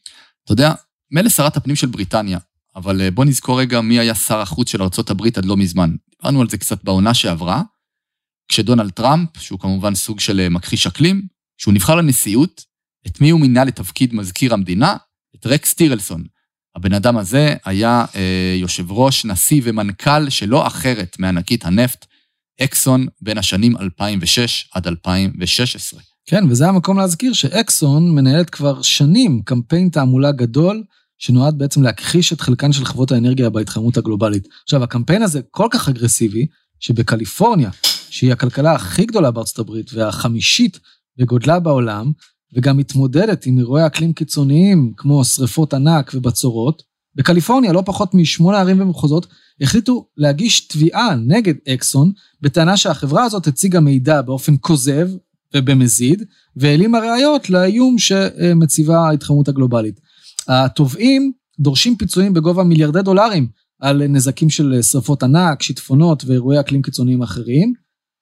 אתה 0.44 0.54
יודע, 0.54 0.74
מילא 1.12 1.30
שרת 1.30 1.58
הפנים 1.58 1.76
של 1.76 1.88
בריטניה, 1.88 2.40
אבל 2.76 3.02
אה, 3.02 3.12
בוא 3.12 3.26
נזכור 3.26 3.60
רגע 3.60 3.82
מי 3.82 4.00
היה 4.00 4.16
שר 4.16 4.40
החוץ 4.40 4.70
של 4.70 4.82
ארה"ב 4.82 5.22
עד 5.38 5.46
לא 5.46 5.58
מזמן. 5.58 5.96
דיברנו 6.18 6.42
על 6.42 6.50
זה 6.50 6.58
קצת 6.58 6.84
בעונה 6.84 7.14
שעברה, 7.14 7.62
כשדונלד 8.48 8.92
טראמפ, 8.92 9.30
שהוא 9.38 9.60
כמובן 9.60 9.96
סוג 9.96 10.20
של 10.20 10.40
אה, 10.40 10.50
מכחיש 10.50 10.88
אקלים, 10.88 11.28
כשהוא 11.58 11.74
נבחר 11.74 11.96
לנשיאות, 11.96 12.62
את 13.08 13.22
מי 13.22 13.30
הוא 13.30 13.40
מינה 13.40 13.64
לתפקיד 13.64 14.14
מזכיר 14.14 14.54
המדינה? 14.54 14.96
את 15.36 15.46
רקס 15.46 15.74
טירלסון. 15.74 16.24
הבן 16.76 16.94
אדם 16.94 17.18
הזה 17.18 17.56
היה 17.66 18.06
אה, 18.16 18.56
יושב 18.58 18.92
ראש, 18.92 19.26
נשיא 19.26 19.62
ומנכ"ל 19.64 20.30
שלא 20.30 20.68
אחרת 20.68 21.16
מענקית 21.20 21.66
הנפט, 21.66 22.06
אקסון, 22.62 23.08
בין 23.22 23.38
השנים 23.38 23.78
2006 23.78 24.70
עד 24.74 24.88
2016. 24.88 26.00
כן, 26.26 26.44
וזה 26.50 26.68
המקום 26.68 26.98
להזכיר 26.98 27.34
שאקסון 27.34 28.16
מנהלת 28.16 28.50
כבר 28.50 28.82
שנים 28.82 29.42
קמפיין 29.46 29.90
תעמולה 29.90 30.32
גדול, 30.32 30.84
שנועד 31.18 31.58
בעצם 31.58 31.84
להכחיש 31.84 32.34
את 32.34 32.42
חלקן 32.42 32.74
של 32.74 32.86
חברות 32.86 33.12
האנרגיה 33.12 33.50
בהתחממות 33.50 33.98
הגלובלית. 33.98 34.48
עכשיו, 34.64 34.84
הקמפיין 34.84 35.22
הזה 35.22 35.42
כל 35.52 35.68
כך 35.72 35.90
אגרסיבי, 35.90 36.48
שבקליפורניה, 36.80 37.70
שהיא 38.10 38.32
הכלכלה 38.32 38.74
הכי 38.74 39.06
גדולה 39.06 39.32
בארצות 39.32 39.60
הברית 39.60 39.94
והחמישית 39.94 40.80
בגודלה 41.18 41.60
בעולם, 41.60 42.12
וגם 42.54 42.78
מתמודדת 42.78 43.46
עם 43.46 43.58
אירועי 43.58 43.86
אקלים 43.86 44.14
קיצוניים 44.14 44.94
כמו 44.98 45.26
שריפות 45.26 45.74
ענק 45.74 46.12
ובצורות, 46.14 46.84
בקליפורניה 47.16 47.74
לא 47.74 47.84
פחות 47.86 48.14
משמונה 48.14 48.60
ערים 48.60 48.82
ומחוזות 48.82 49.28
החליטו 49.62 50.08
להגיש 50.18 50.68
תביעה 50.68 51.16
נגד 51.16 51.54
אקסון, 51.70 52.12
בטענה 52.42 52.78
שהחברה 52.78 53.24
הזאת 53.24 53.48
הציגה 53.48 53.80
מידע 53.80 54.22
באופן 54.22 54.54
כוזב 54.62 55.10
ובמזיד, 55.56 56.24
והעלימה 56.56 57.00
ראיות 57.00 57.50
לאיום 57.50 58.00
שמציבה 58.00 59.00
ההתחממות 59.00 59.48
הגלובלית. 59.48 60.00
התובעים 60.48 61.32
דורשים 61.60 61.96
פיצויים 61.96 62.34
בגובה 62.34 62.64
מיליארדי 62.64 63.02
דולרים 63.02 63.48
על 63.80 64.08
נזקים 64.08 64.50
של 64.50 64.82
שרפות 64.82 65.24
ענק, 65.24 65.62
שיטפונות 65.62 66.24
ואירועי 66.26 66.60
אקלים 66.60 66.82
קיצוניים 66.82 67.22
אחרים, 67.22 67.74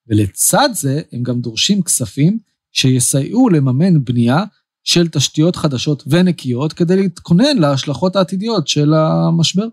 ולצד 0.07 0.69
זה 0.73 1.01
הם 1.11 1.23
גם 1.23 1.41
דורשים 1.41 1.81
כספים 1.81 2.37
שיסייעו 2.73 3.49
לממן 3.49 4.03
בנייה 4.03 4.43
של 4.83 5.07
תשתיות 5.07 5.55
חדשות 5.55 6.03
ונקיות 6.07 6.73
כדי 6.73 6.95
להתכונן 6.95 7.57
להשלכות 7.57 8.15
העתידיות 8.15 8.67
של 8.67 8.93
המשבר. 8.93 9.67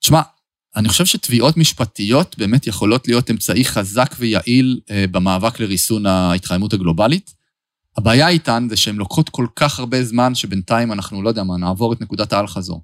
תשמע, 0.00 0.20
אני 0.76 0.88
חושב 0.88 1.04
שתביעות 1.04 1.56
משפטיות 1.56 2.38
באמת 2.38 2.66
יכולות 2.66 3.08
להיות 3.08 3.30
אמצעי 3.30 3.64
חזק 3.64 4.14
ויעיל 4.18 4.80
אה, 4.90 5.04
במאבק 5.10 5.60
לריסון 5.60 6.06
ההתחממות 6.06 6.72
הגלובלית. 6.72 7.34
הבעיה 7.96 8.28
איתן 8.28 8.66
זה 8.70 8.76
שהן 8.76 8.96
לוקחות 8.96 9.28
כל 9.28 9.46
כך 9.56 9.78
הרבה 9.78 10.04
זמן 10.04 10.34
שבינתיים 10.34 10.92
אנחנו, 10.92 11.22
לא 11.22 11.28
יודע 11.28 11.42
מה, 11.42 11.56
נעבור 11.56 11.92
את 11.92 12.00
נקודת 12.00 12.32
האל-חזור. 12.32 12.82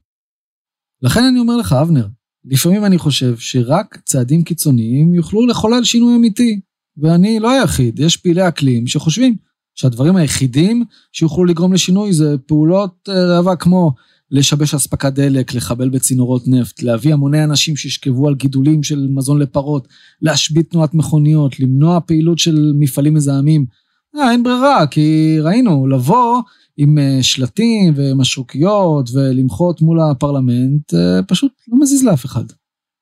לכן 1.03 1.25
אני 1.25 1.39
אומר 1.39 1.57
לך, 1.57 1.73
אבנר, 1.73 2.07
לפעמים 2.45 2.85
אני 2.85 2.99
חושב 2.99 3.39
שרק 3.39 3.99
צעדים 4.05 4.43
קיצוניים 4.43 5.15
יוכלו 5.15 5.47
לחולל 5.47 5.85
שינוי 5.85 6.17
אמיתי. 6.17 6.61
ואני 6.97 7.41
לא 7.41 7.51
היחיד, 7.51 7.99
יש 7.99 8.17
פעילי 8.17 8.49
אקלים 8.49 8.87
שחושבים 8.87 9.37
שהדברים 9.75 10.17
היחידים 10.17 10.85
שיוכלו 11.13 11.45
לגרום 11.45 11.73
לשינוי 11.73 12.13
זה 12.13 12.37
פעולות 12.47 13.09
אה, 13.09 13.37
ראווה 13.37 13.57
כמו 13.57 13.93
לשבש 14.31 14.75
אספקת 14.75 15.13
דלק, 15.13 15.55
לחבל 15.55 15.89
בצינורות 15.89 16.49
נפט, 16.49 16.83
להביא 16.83 17.13
המוני 17.13 17.45
אנשים 17.45 17.77
שישכבו 17.77 18.29
על 18.29 18.35
גידולים 18.35 18.83
של 18.83 19.07
מזון 19.11 19.39
לפרות, 19.39 19.89
להשבית 20.23 20.71
תנועת 20.71 20.95
מכוניות, 20.95 21.61
למנוע 21.61 22.01
פעילות 22.01 22.39
של 22.39 22.73
מפעלים 22.79 23.15
מזהמים. 23.15 23.67
אה, 24.17 24.33
אין 24.33 24.43
ברירה, 24.43 24.87
כי 24.87 25.37
ראינו, 25.41 25.87
לבוא 25.87 26.43
עם 26.77 26.99
אה, 26.99 27.19
שלטים 27.23 27.95
ומשרוקיות 27.97 29.11
ולמחות 29.13 29.81
מול 29.81 30.01
הפרלמנט, 30.01 30.95
אה, 30.95 31.23
פשוט 31.29 31.53
לא 31.69 31.81
מזיז 31.81 32.05
לאף 32.05 32.25
אחד. 32.25 32.45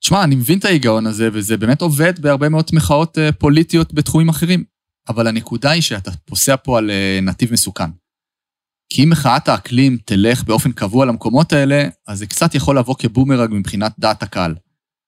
תשמע, 0.01 0.25
אני 0.25 0.35
מבין 0.35 0.59
את 0.59 0.65
ההיגיון 0.65 1.07
הזה, 1.07 1.29
וזה 1.33 1.57
באמת 1.57 1.81
עובד 1.81 2.19
בהרבה 2.21 2.49
מאוד 2.49 2.71
מחאות 2.73 3.19
אה, 3.19 3.33
פוליטיות 3.33 3.95
בתחומים 3.95 4.29
אחרים. 4.29 4.65
אבל 5.09 5.27
הנקודה 5.27 5.71
היא 5.71 5.83
שאתה 5.83 6.11
פוסע 6.25 6.57
פה 6.57 6.79
על 6.79 6.91
אה, 6.91 7.19
נתיב 7.23 7.53
מסוכן. 7.53 7.91
כי 8.93 9.05
אם 9.05 9.11
מחאת 9.11 9.49
האקלים 9.49 9.99
תלך 10.05 10.45
באופן 10.45 10.73
קבוע 10.73 11.07
למקומות 11.07 11.53
האלה, 11.53 11.89
אז 12.07 12.19
זה 12.19 12.27
קצת 12.27 12.55
יכול 12.55 12.79
לבוא 12.79 12.95
כבומרג 12.99 13.51
מבחינת 13.53 13.93
דעת 13.99 14.23
הקהל. 14.23 14.55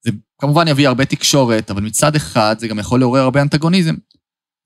זה 0.05 0.11
כמובן 0.39 0.69
יביא 0.69 0.89
הרבה 0.89 1.05
תקשורת, 1.05 1.71
אבל 1.71 1.83
מצד 1.83 2.17
אחד 2.17 2.57
זה 2.59 2.69
גם 2.69 2.79
יכול 2.79 3.01
לעורר 3.01 3.21
הרבה 3.21 3.43
אנטגוניזם. 3.43 3.95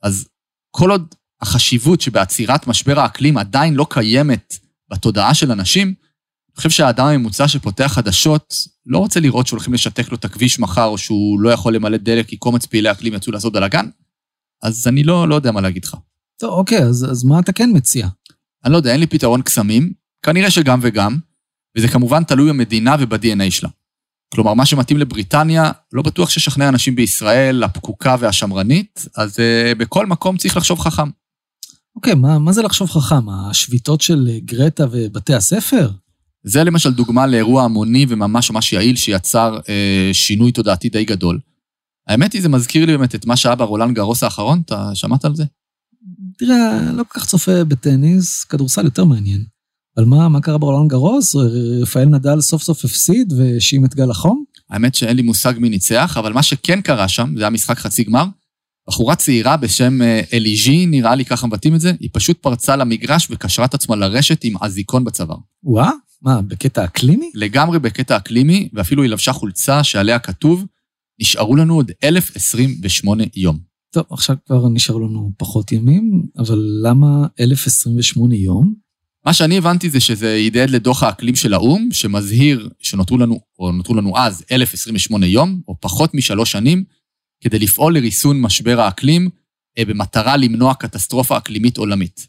אז 0.02 0.28
כל 0.70 0.90
עוד 0.90 1.14
החשיבות 1.40 2.00
שבעצירת 2.00 2.66
משבר 2.66 3.00
האקלים 3.00 3.38
עדיין 3.38 3.74
לא 3.74 3.86
קיימת 3.90 4.58
בתודעה 4.90 5.34
של 5.34 5.52
אנשים, 5.52 5.94
אני 6.56 6.58
חושב 6.58 6.70
שהאדם 6.70 7.06
הממוצע 7.06 7.48
שפותח 7.48 7.86
חדשות 7.86 8.54
לא 8.86 8.98
רוצה 8.98 9.20
לראות 9.20 9.46
שהולכים 9.46 9.74
לשתק 9.74 10.10
לו 10.10 10.16
את 10.16 10.24
הכביש 10.24 10.58
מחר, 10.58 10.84
או 10.84 10.98
שהוא 10.98 11.40
לא 11.40 11.50
יכול 11.50 11.74
למלא 11.74 11.96
דלק 11.96 12.26
כי 12.26 12.36
קומץ 12.36 12.66
פעילי 12.66 12.90
אקלים 12.90 13.14
יצאו 13.14 13.32
לעשות 13.32 13.52
בלאגן. 13.52 13.88
אז 14.62 14.86
אני 14.86 15.02
לא, 15.02 15.28
לא 15.28 15.34
יודע 15.34 15.52
מה 15.52 15.60
להגיד 15.60 15.84
לך. 15.84 15.96
טוב, 16.38 16.50
אוקיי, 16.50 16.82
אז, 16.82 17.06
אז 17.10 17.24
מה 17.24 17.40
אתה 17.40 17.52
כן 17.52 17.70
מציע? 17.74 18.08
אני 18.64 18.72
לא 18.72 18.76
יודע, 18.76 18.92
אין 18.92 19.00
לי 19.00 19.06
פתרון 19.06 19.42
קסמים, 19.42 19.92
כנראה 20.22 20.50
שגם 20.50 20.78
וגם, 20.82 21.18
וזה 21.76 21.88
כמובן 21.88 22.24
תלוי 22.24 22.48
במדינה 22.48 22.96
וב-DNA 22.98 23.50
שלה. 23.50 23.68
כלומר, 24.34 24.54
מה 24.54 24.66
שמתאים 24.66 24.98
לבריטניה, 24.98 25.70
לא 25.92 26.02
בטוח 26.02 26.30
ששכנע 26.30 26.68
אנשים 26.68 26.96
בישראל, 26.96 27.62
הפקוקה 27.62 28.16
והשמרנית, 28.20 29.06
אז 29.16 29.36
uh, 29.36 29.78
בכל 29.78 30.06
מקום 30.06 30.36
צריך 30.36 30.56
לחשוב 30.56 30.78
חכם. 30.78 31.10
אוקיי, 31.96 32.14
מה, 32.14 32.38
מה 32.38 32.52
זה 32.52 32.62
לחשוב 32.62 32.90
חכם? 32.90 33.28
השביתות 33.28 34.00
של 34.00 34.28
גרטה 34.44 34.84
ובתי 34.90 35.34
הספר? 35.34 35.90
זה 36.48 36.64
למשל 36.64 36.92
דוגמה 36.92 37.26
לאירוע 37.26 37.64
המוני 37.64 38.06
וממש 38.08 38.50
ממש 38.50 38.72
יעיל 38.72 38.96
שיצר 38.96 39.58
אה, 39.68 40.10
שינוי 40.12 40.52
תודעתי 40.52 40.88
די 40.88 41.04
גדול. 41.04 41.38
האמת 42.08 42.32
היא, 42.32 42.42
זה 42.42 42.48
מזכיר 42.48 42.86
לי 42.86 42.96
באמת 42.96 43.14
את 43.14 43.26
מה 43.26 43.36
שהיה 43.36 43.54
ברולאן 43.54 43.94
גארוס 43.94 44.22
האחרון, 44.22 44.62
אתה 44.64 44.90
שמעת 44.94 45.24
על 45.24 45.34
זה? 45.34 45.44
תראה, 46.38 46.92
לא 46.92 47.02
כל 47.08 47.20
כך 47.20 47.26
צופה 47.26 47.64
בטניס, 47.64 48.44
כדורסל 48.44 48.84
יותר 48.84 49.04
מעניין. 49.04 49.44
אבל 49.96 50.04
מה, 50.04 50.28
מה 50.28 50.40
קרה 50.40 50.58
ברולאן 50.58 50.90
גארוס? 50.90 51.36
רפאל 51.82 52.04
נדל 52.04 52.40
סוף 52.40 52.62
סוף 52.62 52.84
הפסיד 52.84 53.32
והאשים 53.32 53.84
את 53.84 53.94
גל 53.94 54.10
החום? 54.10 54.44
האמת 54.70 54.94
שאין 54.94 55.16
לי 55.16 55.22
מושג 55.22 55.54
מי 55.58 55.68
ניצח, 55.68 56.16
אבל 56.18 56.32
מה 56.32 56.42
שכן 56.42 56.80
קרה 56.80 57.08
שם, 57.08 57.34
זה 57.36 57.42
היה 57.42 57.50
משחק 57.50 57.78
חצי 57.78 58.04
גמר. 58.04 58.24
בחורה 58.88 59.16
צעירה 59.16 59.56
בשם 59.56 60.02
אה, 60.02 60.20
אליז'י, 60.32 60.86
נראה 60.86 61.14
לי 61.14 61.24
ככה 61.24 61.46
מבטאים 61.46 61.74
את 61.74 61.80
זה, 61.80 61.92
היא 62.00 62.10
פשוט 62.12 62.38
פרצה 62.38 62.76
למגרש 62.76 63.28
וקשרה 63.30 63.64
את 63.64 63.74
עצמה 63.74 63.96
לרשת 63.96 64.44
עם 64.44 64.54
אזיקון 64.60 65.04
בצוואר. 65.04 65.36
וואה, 65.64 65.90
מה, 66.22 66.42
בקטע 66.42 66.84
אקלימי? 66.84 67.30
לגמרי 67.34 67.78
בקטע 67.78 68.16
אקלימי, 68.16 68.68
ואפילו 68.72 69.02
היא 69.02 69.10
לבשה 69.10 69.32
חולצה 69.32 69.84
שעליה 69.84 70.18
כתוב, 70.18 70.64
נשארו 71.20 71.56
לנו 71.56 71.74
עוד 71.74 71.92
1,028 72.04 73.24
יום. 73.36 73.58
טוב, 73.90 74.04
עכשיו 74.10 74.36
כבר 74.46 74.68
נשאר 74.68 74.96
לנו 74.96 75.32
פחות 75.36 75.72
ימים, 75.72 76.22
אבל 76.38 76.58
למה 76.82 77.26
1,028 77.40 78.34
יום? 78.34 78.74
מה 79.26 79.32
שאני 79.32 79.58
הבנתי 79.58 79.90
זה 79.90 80.00
שזה 80.00 80.36
הדהד 80.36 80.70
לדוח 80.70 81.02
האקלים 81.02 81.36
של 81.36 81.54
האו"ם, 81.54 81.88
שמזהיר 81.92 82.68
שנותרו 82.78 83.18
לנו, 83.18 83.40
או 83.58 83.72
נותרו 83.72 83.94
לנו 83.94 84.18
אז 84.18 84.44
1,028 84.52 85.26
יום, 85.26 85.60
או 85.68 85.76
פחות 85.80 86.14
משלוש 86.14 86.52
שנים, 86.52 86.84
כדי 87.40 87.58
לפעול 87.58 87.94
לריסון 87.94 88.40
משבר 88.40 88.80
האקלים, 88.80 89.30
אה, 89.78 89.84
במטרה 89.84 90.36
למנוע 90.36 90.74
קטסטרופה 90.74 91.36
אקלימית 91.36 91.76
עולמית. 91.76 92.26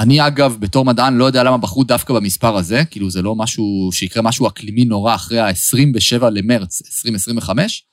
אני 0.00 0.26
אגב, 0.26 0.56
בתור 0.60 0.84
מדען, 0.84 1.16
לא 1.16 1.24
יודע 1.24 1.42
למה 1.42 1.58
בחרו 1.58 1.84
דווקא 1.84 2.14
במספר 2.14 2.56
הזה, 2.56 2.84
כאילו 2.84 3.10
זה 3.10 3.22
לא 3.22 3.34
משהו, 3.34 3.90
שיקרה 3.92 4.22
משהו 4.22 4.48
אקלימי 4.48 4.84
נורא 4.84 5.14
אחרי 5.14 5.40
ה-27 5.40 6.24
למרץ 6.30 6.82
2025, 6.86 7.84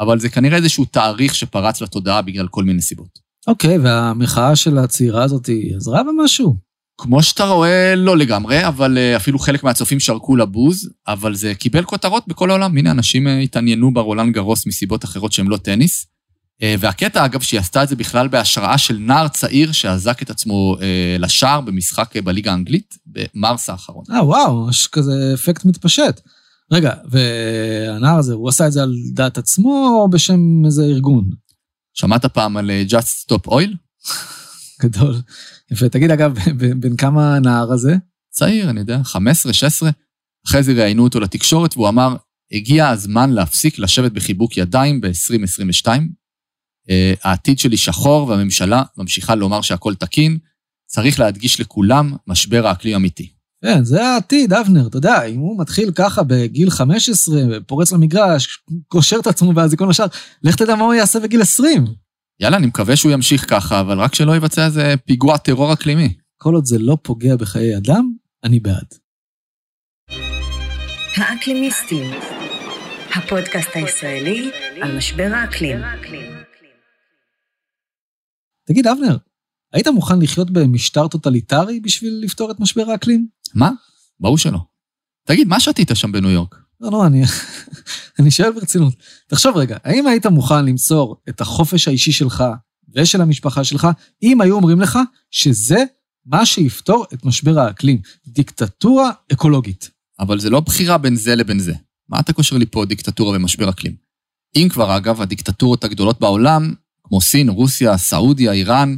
אבל 0.00 0.18
זה 0.18 0.28
כנראה 0.28 0.56
איזשהו 0.56 0.84
תאריך 0.84 1.34
שפרץ 1.34 1.80
לתודעה 1.80 2.22
בגלל 2.22 2.48
כל 2.48 2.64
מיני 2.64 2.82
סיבות. 2.82 3.18
אוקיי, 3.46 3.78
והמחאה 3.78 4.56
של 4.56 4.78
הצעירה 4.78 5.24
הזאת 5.24 5.48
עזרה 5.76 6.02
במשהו? 6.02 6.56
כמו 6.98 7.22
שאתה 7.22 7.44
רואה, 7.44 7.94
לא 7.96 8.16
לגמרי, 8.16 8.66
אבל 8.66 8.98
אה, 8.98 9.16
אפילו 9.16 9.38
חלק 9.38 9.64
מהצופים 9.64 10.00
שרקו 10.00 10.36
לבוז, 10.36 10.90
אבל 11.08 11.34
זה 11.34 11.54
קיבל 11.54 11.84
כותרות 11.84 12.28
בכל 12.28 12.50
העולם. 12.50 12.76
הנה, 12.76 12.90
אנשים 12.90 13.28
אה, 13.28 13.38
התעניינו 13.38 13.94
ברולנד 13.94 14.34
גרוס 14.34 14.66
מסיבות 14.66 15.04
אחרות 15.04 15.32
שהן 15.32 15.46
לא 15.46 15.56
טניס. 15.56 16.06
אה, 16.62 16.74
והקטע, 16.78 17.24
אגב, 17.24 17.40
שהיא 17.40 17.60
עשתה 17.60 17.82
את 17.82 17.88
זה 17.88 17.96
בכלל 17.96 18.28
בהשראה 18.28 18.78
של 18.78 18.98
נער 18.98 19.28
צעיר 19.28 19.72
שאזק 19.72 20.22
את 20.22 20.30
עצמו 20.30 20.76
לשער 21.18 21.60
במשחק 21.60 22.16
בליגה 22.16 22.50
האנגלית, 22.50 22.98
במרס 23.06 23.70
האחרון. 23.70 24.04
אה, 24.10 24.24
וואו, 24.24 24.70
יש 24.70 24.86
כזה 24.86 25.12
אפקט 25.34 25.64
מתפשט. 25.64 26.20
רגע, 26.72 26.94
והנער 27.10 28.18
הזה, 28.18 28.34
הוא 28.34 28.48
עשה 28.48 28.66
את 28.66 28.72
זה 28.72 28.82
על 28.82 28.94
דעת 29.12 29.38
עצמו 29.38 29.98
או 30.00 30.10
בשם 30.10 30.64
איזה 30.64 30.82
ארגון? 30.82 31.30
שמעת 31.94 32.26
פעם 32.26 32.56
על 32.56 32.70
Just 32.88 33.32
Stop 33.32 33.50
Oil? 33.50 33.76
גדול. 34.82 35.20
יפה. 35.70 35.88
תגיד, 35.88 36.10
אגב, 36.10 36.34
בין 36.80 36.96
כמה 36.96 37.36
הנער 37.36 37.72
הזה? 37.72 37.96
צעיר, 38.30 38.70
אני 38.70 38.80
יודע, 38.80 38.98
15, 39.04 39.52
16. 39.52 39.90
אחרי 40.46 40.62
זה 40.62 40.72
ראיינו 40.72 41.04
אותו 41.04 41.20
לתקשורת 41.20 41.76
והוא 41.76 41.88
אמר, 41.88 42.16
הגיע 42.52 42.88
הזמן 42.88 43.30
להפסיק 43.30 43.78
לשבת 43.78 44.12
בחיבוק 44.12 44.56
ידיים 44.56 45.00
ב-2022. 45.00 45.88
אה, 46.90 47.14
העתיד 47.24 47.58
שלי 47.58 47.76
שחור 47.76 48.28
והממשלה 48.28 48.82
ממשיכה 48.96 49.34
לומר 49.34 49.60
שהכל 49.60 49.94
תקין. 49.94 50.38
צריך 50.86 51.20
להדגיש 51.20 51.60
לכולם, 51.60 52.12
משבר 52.26 52.66
האקלים 52.66 52.94
אמיתי. 52.94 53.32
כן, 53.64 53.84
זה 53.84 54.06
העתיד, 54.06 54.52
אבנר, 54.52 54.86
אתה 54.86 54.96
יודע, 54.96 55.24
אם 55.24 55.38
הוא 55.38 55.60
מתחיל 55.60 55.90
ככה 55.92 56.22
בגיל 56.22 56.70
15, 56.70 57.40
פורץ 57.66 57.92
למגרש, 57.92 58.58
קושר 58.88 59.16
את 59.20 59.26
עצמו 59.26 59.52
באזיקון 59.52 59.90
לשער, 59.90 60.06
לך 60.42 60.56
תדע 60.56 60.74
מה 60.74 60.84
הוא 60.84 60.94
יעשה 60.94 61.20
בגיל 61.20 61.42
20. 61.42 61.84
יאללה, 62.40 62.56
אני 62.56 62.66
מקווה 62.66 62.96
שהוא 62.96 63.12
ימשיך 63.12 63.50
ככה, 63.50 63.80
אבל 63.80 63.98
רק 63.98 64.14
שלא 64.14 64.36
יבצע 64.36 64.66
איזה 64.66 64.94
פיגוע 65.06 65.36
טרור 65.36 65.72
אקלימי. 65.72 66.14
כל 66.36 66.54
עוד 66.54 66.64
זה 66.64 66.78
לא 66.78 66.96
פוגע 67.02 67.36
בחיי 67.36 67.76
אדם, 67.76 68.12
אני 68.44 68.60
בעד. 68.60 68.94
האקלימיסטים, 71.16 72.10
הפודקאסט 73.14 73.70
הישראלי 73.74 74.50
על 74.82 74.96
משבר 74.96 75.30
האקלים. 75.34 75.78
תגיד, 78.64 78.86
אבנר, 78.86 79.16
היית 79.72 79.88
מוכן 79.88 80.18
לחיות 80.20 80.50
במשטר 80.50 81.08
טוטליטרי 81.08 81.80
בשביל 81.80 82.20
לפתור 82.22 82.50
את 82.50 82.60
משבר 82.60 82.90
האקלים? 82.90 83.26
מה? 83.54 83.70
ברור 84.20 84.38
שלא. 84.38 84.58
תגיד, 85.26 85.48
מה 85.48 85.60
שתית 85.60 85.90
שם 85.94 86.12
בניו 86.12 86.30
יורק? 86.30 86.54
לא, 86.80 86.90
לא, 86.92 87.06
אני, 87.06 87.22
אני 88.18 88.30
שואל 88.30 88.52
ברצינות. 88.52 88.94
תחשוב 89.26 89.56
רגע, 89.56 89.76
האם 89.84 90.06
היית 90.06 90.26
מוכן 90.26 90.64
למסור 90.64 91.16
את 91.28 91.40
החופש 91.40 91.88
האישי 91.88 92.12
שלך 92.12 92.44
ושל 92.94 93.20
המשפחה 93.20 93.64
שלך, 93.64 93.88
אם 94.22 94.40
היו 94.40 94.54
אומרים 94.54 94.80
לך 94.80 94.98
שזה 95.30 95.84
מה 96.26 96.46
שיפתור 96.46 97.06
את 97.14 97.24
משבר 97.24 97.58
האקלים, 97.58 97.98
דיקטטורה 98.26 99.10
אקולוגית. 99.32 99.90
אבל 100.20 100.38
זה 100.38 100.50
לא 100.50 100.60
בחירה 100.60 100.98
בין 100.98 101.16
זה 101.16 101.34
לבין 101.34 101.58
זה. 101.58 101.74
מה 102.08 102.20
אתה 102.20 102.32
קושר 102.32 102.56
לי 102.56 102.66
פה 102.66 102.84
דיקטטורה 102.84 103.36
ומשבר 103.36 103.70
אקלים? 103.70 103.94
אם 104.56 104.68
כבר, 104.70 104.96
אגב, 104.96 105.20
הדיקטטורות 105.20 105.84
הגדולות 105.84 106.20
בעולם, 106.20 106.74
כמו 107.04 107.20
סין, 107.20 107.48
רוסיה, 107.48 107.98
סעודיה, 107.98 108.52
איראן, 108.52 108.96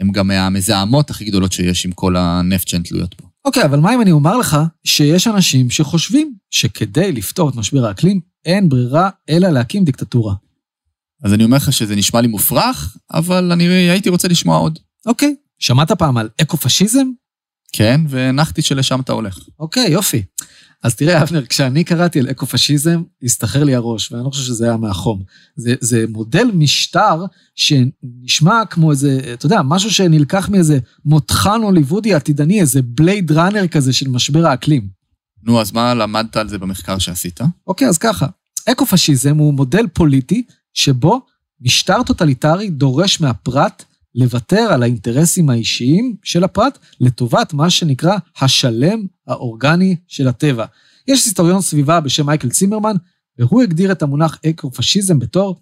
הן 0.00 0.12
גם 0.12 0.28
מהמזהמות 0.28 1.10
הכי 1.10 1.24
גדולות 1.24 1.52
שיש 1.52 1.86
עם 1.86 1.92
כל 1.92 2.16
הנפט 2.16 2.68
שהן 2.68 2.82
תלויות 2.82 3.14
פה. 3.14 3.26
אוקיי, 3.44 3.64
אבל 3.64 3.80
מה 3.80 3.94
אם 3.94 4.00
אני 4.00 4.12
אומר 4.12 4.36
לך 4.36 4.56
שיש 4.84 5.26
אנשים 5.26 5.70
שחושבים 5.70 6.34
שכדי 6.50 7.12
לפתור 7.12 7.48
את 7.48 7.54
משבר 7.54 7.86
האקלים, 7.86 8.20
אין 8.44 8.68
ברירה 8.68 9.10
אלא 9.28 9.48
להקים 9.48 9.84
דיקטטורה. 9.84 10.34
אז 11.24 11.34
אני 11.34 11.44
אומר 11.44 11.56
לך 11.56 11.72
שזה 11.72 11.96
נשמע 11.96 12.20
לי 12.20 12.28
מופרך, 12.28 12.96
אבל 13.10 13.52
אני 13.52 13.64
הייתי 13.64 14.08
רוצה 14.08 14.28
לשמוע 14.28 14.58
עוד. 14.58 14.78
אוקיי, 15.06 15.34
שמעת 15.58 15.92
פעם 15.92 16.16
על 16.16 16.28
אקו-פשיזם? 16.42 17.06
כן, 17.72 18.00
והנחתי 18.08 18.62
שלשם 18.62 19.00
אתה 19.00 19.12
הולך. 19.12 19.38
אוקיי, 19.58 19.90
יופי. 19.90 20.22
אז 20.84 20.94
תראה, 20.94 21.22
אבנר, 21.22 21.46
כשאני 21.46 21.84
קראתי 21.84 22.20
על 22.20 22.30
אקו-פשיזם, 22.30 23.02
הסתחרר 23.22 23.64
לי 23.64 23.74
הראש, 23.74 24.12
ואני 24.12 24.24
לא 24.24 24.30
חושב 24.30 24.42
שזה 24.42 24.64
היה 24.64 24.76
מהחום. 24.76 25.22
זה, 25.56 25.74
זה 25.80 26.04
מודל 26.08 26.50
משטר 26.54 27.24
שנשמע 27.54 28.62
כמו 28.70 28.90
איזה, 28.90 29.20
אתה 29.34 29.46
יודע, 29.46 29.60
משהו 29.64 29.90
שנלקח 29.90 30.48
מאיזה 30.48 30.78
מותחן 31.04 31.62
הוליוודי 31.62 32.14
עתידני, 32.14 32.60
איזה 32.60 32.80
בלייד 32.82 33.32
ראנר 33.32 33.66
כזה 33.66 33.92
של 33.92 34.08
משבר 34.08 34.46
האקלים. 34.46 34.88
נו, 35.42 35.60
אז 35.60 35.72
מה 35.72 35.94
למדת 35.94 36.36
על 36.36 36.48
זה 36.48 36.58
במחקר 36.58 36.98
שעשית? 36.98 37.40
אוקיי, 37.66 37.88
אז 37.88 37.98
ככה. 37.98 38.26
אקו-פשיזם 38.70 39.38
הוא 39.38 39.54
מודל 39.54 39.86
פוליטי 39.92 40.42
שבו 40.74 41.20
משטר 41.60 42.02
טוטליטרי 42.02 42.70
דורש 42.70 43.20
מהפרט 43.20 43.84
לוותר 44.14 44.68
על 44.72 44.82
האינטרסים 44.82 45.50
האישיים 45.50 46.16
של 46.22 46.44
הפרט 46.44 46.78
לטובת 47.00 47.52
מה 47.52 47.70
שנקרא 47.70 48.16
השלם 48.40 49.06
האורגני 49.26 49.96
של 50.08 50.28
הטבע. 50.28 50.64
יש 51.08 51.24
היסטוריון 51.24 51.60
סביבה 51.60 52.00
בשם 52.00 52.26
מייקל 52.26 52.50
צימרמן, 52.50 52.96
והוא 53.38 53.62
הגדיר 53.62 53.92
את 53.92 54.02
המונח 54.02 54.38
אקו-פשיזם 54.46 55.18
בתור 55.18 55.60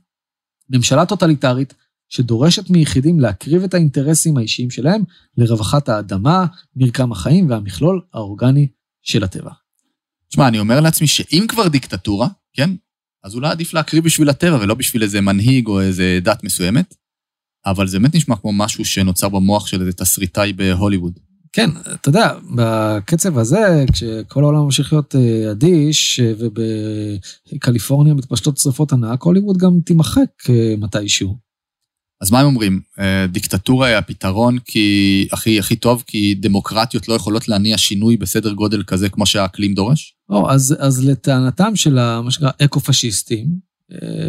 ממשלה 0.71 1.07
טוטליטרית 1.07 1.75
שדורשת 2.09 2.71
מיחידים 2.71 3.21
להקריב 3.21 3.63
את 3.63 3.75
האינטרסים 3.75 4.37
האישיים 4.37 4.71
שלהם 4.71 5.03
לרווחת 5.37 5.89
האדמה, 5.89 6.47
מרקם 6.77 7.13
החיים 7.13 7.51
והמכלול 7.51 8.01
האורגני 8.15 8.69
של 9.03 9.25
הטבע. 9.25 9.51
תשמע, 10.29 10.49
אני 10.49 10.59
אומר 10.59 10.81
לעצמי 10.81 11.07
שאם 11.07 11.45
כבר 11.49 11.69
דיקטטורה, 11.69 12.29
כן? 12.53 12.71
אז 13.25 13.35
אולי 13.35 13.51
עדיף 13.51 13.75
להקריב 13.75 14.05
בשביל 14.05 14.29
הטבע 14.29 14.59
ולא 14.61 14.75
בשביל 14.75 15.03
איזה 15.03 15.21
מנהיג 15.21 15.67
או 15.67 15.81
איזה 15.81 16.19
דת 16.23 16.45
מסוימת. 16.45 16.95
אבל 17.67 17.87
זה 17.87 17.99
באמת 17.99 18.15
נשמע 18.15 18.37
כמו 18.37 18.53
משהו 18.53 18.85
שנוצר 18.85 19.29
במוח 19.29 19.67
של 19.67 19.81
איזה 19.81 19.93
תסריטאי 19.93 20.53
בהוליווד. 20.53 21.19
כן, 21.53 21.71
אתה 21.95 22.09
יודע, 22.09 22.35
בקצב 22.55 23.39
הזה, 23.39 23.85
כשכל 23.93 24.43
העולם 24.43 24.65
ממשיך 24.65 24.93
להיות 24.93 25.15
אה, 25.15 25.51
אדיש, 25.51 26.21
אה, 26.21 26.33
ובקליפורניה 26.39 28.15
מתפשטות 28.15 28.59
שרפות 28.59 28.93
ענק, 28.93 29.23
הוליווד 29.23 29.59
גם 29.59 29.81
תימחק 29.85 30.51
אה, 30.51 30.75
מתישהו. 30.79 31.37
אז 32.23 32.31
מה 32.31 32.41
הם 32.41 32.47
אומרים? 32.47 32.81
דיקטטורה 33.29 33.87
היא 33.87 33.97
הפתרון 33.97 34.59
כי 34.59 35.29
הכי 35.33 35.59
הכי 35.59 35.77
טוב, 35.77 36.03
כי 36.07 36.35
דמוקרטיות 36.35 37.09
לא 37.09 37.15
יכולות 37.15 37.49
להניע 37.49 37.79
שינוי 37.79 38.17
בסדר 38.17 38.53
גודל 38.53 38.83
כזה 38.83 39.09
כמו 39.09 39.27
שהאקלים 39.27 39.75
דורש? 39.75 40.15
או, 40.31 40.51
אז, 40.51 40.77
אז 40.79 41.05
לטענתם 41.05 41.77
של 41.77 42.21
מה 42.21 42.31
שנקרא 42.31 42.51
אקו-פשיסטים, 42.65 43.47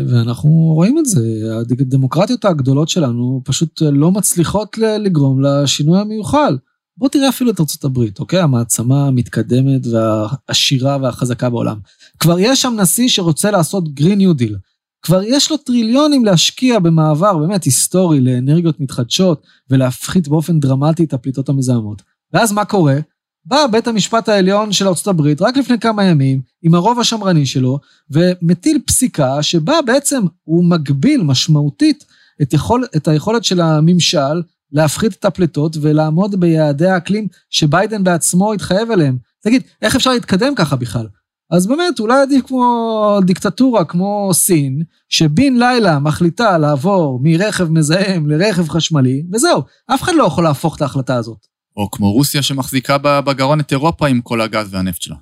ואנחנו 0.07 0.49
רואים 0.49 0.99
את 0.99 1.05
זה, 1.05 1.21
הדמוקרטיות 1.61 2.45
הגדולות 2.45 2.89
שלנו 2.89 3.41
פשוט 3.45 3.81
לא 3.81 4.11
מצליחות 4.11 4.77
לגרום 4.77 5.41
לשינוי 5.41 5.99
המיוחל. 5.99 6.57
בוא 6.97 7.09
תראה 7.09 7.29
אפילו 7.29 7.51
את 7.51 7.59
הברית, 7.83 8.19
אוקיי? 8.19 8.39
המעצמה 8.39 9.07
המתקדמת 9.07 9.81
והעשירה 9.87 10.97
והחזקה 11.01 11.49
בעולם. 11.49 11.77
כבר 12.19 12.39
יש 12.39 12.61
שם 12.61 12.73
נשיא 12.79 13.09
שרוצה 13.09 13.51
לעשות 13.51 13.83
Green 13.99 14.19
New 14.19 14.41
Deal. 14.41 14.55
כבר 15.01 15.23
יש 15.23 15.51
לו 15.51 15.57
טריליונים 15.57 16.25
להשקיע 16.25 16.79
במעבר 16.79 17.37
באמת 17.37 17.63
היסטורי 17.63 18.19
לאנרגיות 18.19 18.79
מתחדשות 18.79 19.41
ולהפחית 19.69 20.27
באופן 20.27 20.59
דרמטי 20.59 21.03
את 21.03 21.13
הפליטות 21.13 21.49
המזהמות. 21.49 22.01
ואז 22.33 22.51
מה 22.51 22.65
קורה? 22.65 22.99
בא 23.45 23.67
בית 23.71 23.87
המשפט 23.87 24.29
העליון 24.29 24.71
של 24.71 24.85
הברית 25.05 25.41
רק 25.41 25.57
לפני 25.57 25.79
כמה 25.79 26.03
ימים, 26.03 26.41
עם 26.61 26.75
הרוב 26.75 26.99
השמרני 26.99 27.45
שלו, 27.45 27.79
ומטיל 28.11 28.79
פסיקה 28.87 29.43
שבה 29.43 29.81
בעצם 29.85 30.21
הוא 30.43 30.65
מגביל 30.65 31.23
משמעותית 31.23 32.05
את, 32.41 32.53
יכול, 32.53 32.85
את 32.95 33.07
היכולת 33.07 33.43
של 33.43 33.61
הממשל 33.61 34.41
להפחית 34.71 35.13
את 35.13 35.25
הפליטות 35.25 35.77
ולעמוד 35.81 36.39
ביעדי 36.39 36.87
האקלים 36.87 37.27
שביידן 37.49 38.03
בעצמו 38.03 38.53
התחייב 38.53 38.91
אליהם. 38.91 39.17
תגיד, 39.41 39.63
איך 39.81 39.95
אפשר 39.95 40.11
להתקדם 40.11 40.55
ככה 40.55 40.75
בכלל? 40.75 41.07
אז 41.51 41.67
באמת, 41.67 41.99
אולי 41.99 42.21
עדיף 42.21 42.45
כמו 42.45 43.19
דיקטטורה, 43.25 43.85
כמו 43.85 44.29
סין, 44.33 44.83
שבן 45.09 45.53
לילה 45.57 45.99
מחליטה 45.99 46.57
לעבור 46.57 47.19
מרכב 47.23 47.71
מזהם 47.71 48.29
לרכב 48.29 48.69
חשמלי, 48.69 49.23
וזהו, 49.33 49.61
אף 49.87 50.01
אחד 50.01 50.13
לא 50.15 50.23
יכול 50.23 50.43
להפוך 50.43 50.75
את 50.75 50.81
ההחלטה 50.81 51.15
הזאת. 51.15 51.52
או 51.77 51.91
כמו 51.91 52.11
רוסיה 52.11 52.41
שמחזיקה 52.41 52.97
בגרון 52.97 53.59
את 53.59 53.71
אירופה 53.71 54.07
עם 54.07 54.21
כל 54.21 54.41
הגז 54.41 54.67
והנפט 54.73 55.01
שלה. 55.01 55.15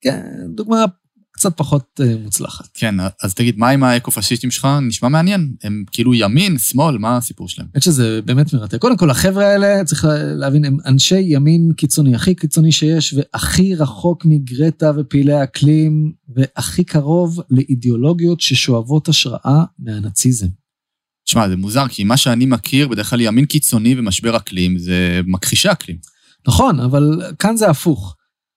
כן, 0.00 0.22
דוגמה 0.54 0.84
קצת 1.36 1.56
פחות 1.56 2.00
uh, 2.00 2.04
מוצלחת. 2.22 2.68
כן, 2.74 2.94
אז 3.22 3.34
תגיד, 3.34 3.58
מה 3.58 3.68
עם 3.68 3.84
האקו-פשיסטים 3.84 4.50
שלך? 4.50 4.68
נשמע 4.82 5.08
מעניין. 5.08 5.54
הם 5.62 5.84
כאילו 5.90 6.14
ימין, 6.14 6.58
שמאל, 6.58 6.98
מה 6.98 7.16
הסיפור 7.16 7.48
שלהם? 7.48 7.68
האמת 7.74 7.82
שזה 7.82 8.20
באמת 8.24 8.54
מרתק. 8.54 8.78
קודם 8.78 8.96
כל, 8.96 9.10
החבר'ה 9.10 9.46
האלה, 9.46 9.84
צריך 9.84 10.04
להבין, 10.36 10.64
הם 10.64 10.76
אנשי 10.86 11.20
ימין 11.20 11.72
קיצוני, 11.76 12.14
הכי 12.14 12.34
קיצוני 12.34 12.72
שיש, 12.72 13.14
והכי 13.14 13.74
רחוק 13.74 14.24
מגרטה 14.24 14.92
ופעילי 14.96 15.42
אקלים, 15.42 16.12
והכי 16.28 16.84
קרוב 16.84 17.40
לאידיאולוגיות 17.50 18.40
ששואבות 18.40 19.08
השראה 19.08 19.64
מהנאציזם. 19.78 20.48
תשמע, 21.26 21.48
זה 21.48 21.56
מוזר, 21.56 21.88
כי 21.88 22.04
מה 22.04 22.16
שאני 22.16 22.46
מכיר, 22.46 22.88
בדרך 22.88 23.10
כלל 23.10 23.20
ימין 23.20 23.44
קיצוני 23.44 23.94
ומשבר 23.98 24.36
אקלים, 24.36 24.78
זה 24.78 25.20
מכחישי 25.26 25.72
אקלים. 25.72 25.96
נכון, 26.48 26.80
אבל 26.80 27.22
כאן 27.38 27.56
זה 27.56 27.70
הפוך. 27.70 28.16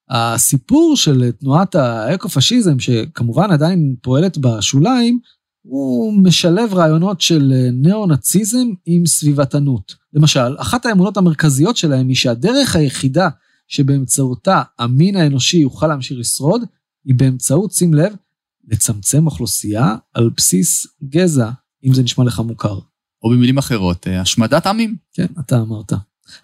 הסיפור 0.09 0.97
של 0.97 1.31
תנועת 1.39 1.75
האקו-פשיזם, 1.75 2.79
שכמובן 2.79 3.51
עדיין 3.51 3.95
פועלת 4.01 4.37
בשוליים, 4.37 5.19
הוא 5.61 6.13
משלב 6.13 6.73
רעיונות 6.73 7.21
של 7.21 7.53
ניאו-נאציזם 7.73 8.67
עם 8.85 9.05
סביבתנות. 9.05 9.95
למשל, 10.13 10.57
אחת 10.57 10.85
האמונות 10.85 11.17
המרכזיות 11.17 11.77
שלהם 11.77 12.07
היא 12.07 12.15
שהדרך 12.15 12.75
היחידה 12.75 13.29
שבאמצעותה 13.67 14.61
המין 14.79 15.15
האנושי 15.15 15.57
יוכל 15.57 15.87
להמשיך 15.87 16.17
לשרוד, 16.19 16.61
היא 17.05 17.15
באמצעות, 17.15 17.71
שים 17.71 17.93
לב, 17.93 18.13
לצמצם 18.67 19.25
אוכלוסייה 19.25 19.95
על 20.13 20.29
בסיס 20.37 20.87
גזע, 21.03 21.49
אם 21.83 21.93
זה 21.93 22.03
נשמע 22.03 22.23
לך 22.25 22.39
מוכר. 22.39 22.79
או 23.23 23.29
במילים 23.29 23.57
אחרות, 23.57 24.07
השמדת 24.07 24.67
עמים. 24.67 24.95
כן, 25.13 25.25
אתה 25.39 25.61
אמרת. 25.61 25.93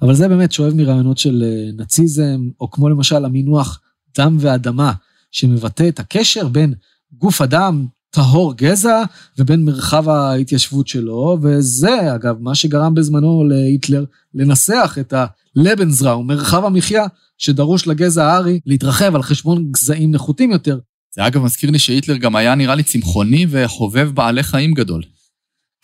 אבל 0.02 0.15
זה 0.15 0.28
באמת 0.28 0.52
שואב 0.52 0.74
מרעיונות 0.74 1.17
של 1.17 1.43
אה, 1.45 1.71
נאציזם, 1.78 2.50
או 2.60 2.71
כמו 2.71 2.89
למשל 2.89 3.26
המינוח 3.26 3.82
דם 4.17 4.38
ואדמה, 4.39 4.93
שמבטא 5.32 5.88
את 5.88 6.00
הקשר 6.00 6.48
בין 6.48 6.74
גוף 7.17 7.41
אדם 7.41 7.86
טהור 8.10 8.54
גזע 8.58 9.04
ובין 9.39 9.65
מרחב 9.65 10.10
ההתיישבות 10.10 10.88
שלו, 10.88 11.38
וזה 11.41 12.15
אגב 12.15 12.36
מה 12.39 12.56
שגרם 12.56 12.95
בזמנו 12.95 13.43
להיטלר 13.43 14.06
לנסח 14.34 14.98
את 15.00 15.13
הלבנזראו, 15.58 16.24
מרחב 16.24 16.65
המחיה 16.65 17.06
שדרוש 17.38 17.88
לגזע 17.88 18.26
הארי 18.26 18.60
להתרחב 18.65 19.15
על 19.15 19.24
חשבון 19.24 19.71
גזעים 19.71 20.12
נחותים 20.12 20.52
יותר. 20.52 20.80
זה 21.15 21.28
אגב 21.28 21.41
מזכיר 21.41 21.71
לי 21.71 21.80
שהיטלר 21.80 22.17
גם 22.17 22.36
היה 22.36 22.56
נראה 22.56 22.76
לי 22.76 22.84
צמחוני 22.84 23.45
וחובב 23.50 24.12
בעלי 24.13 24.43
חיים 24.43 24.74
גדול. 24.74 25.04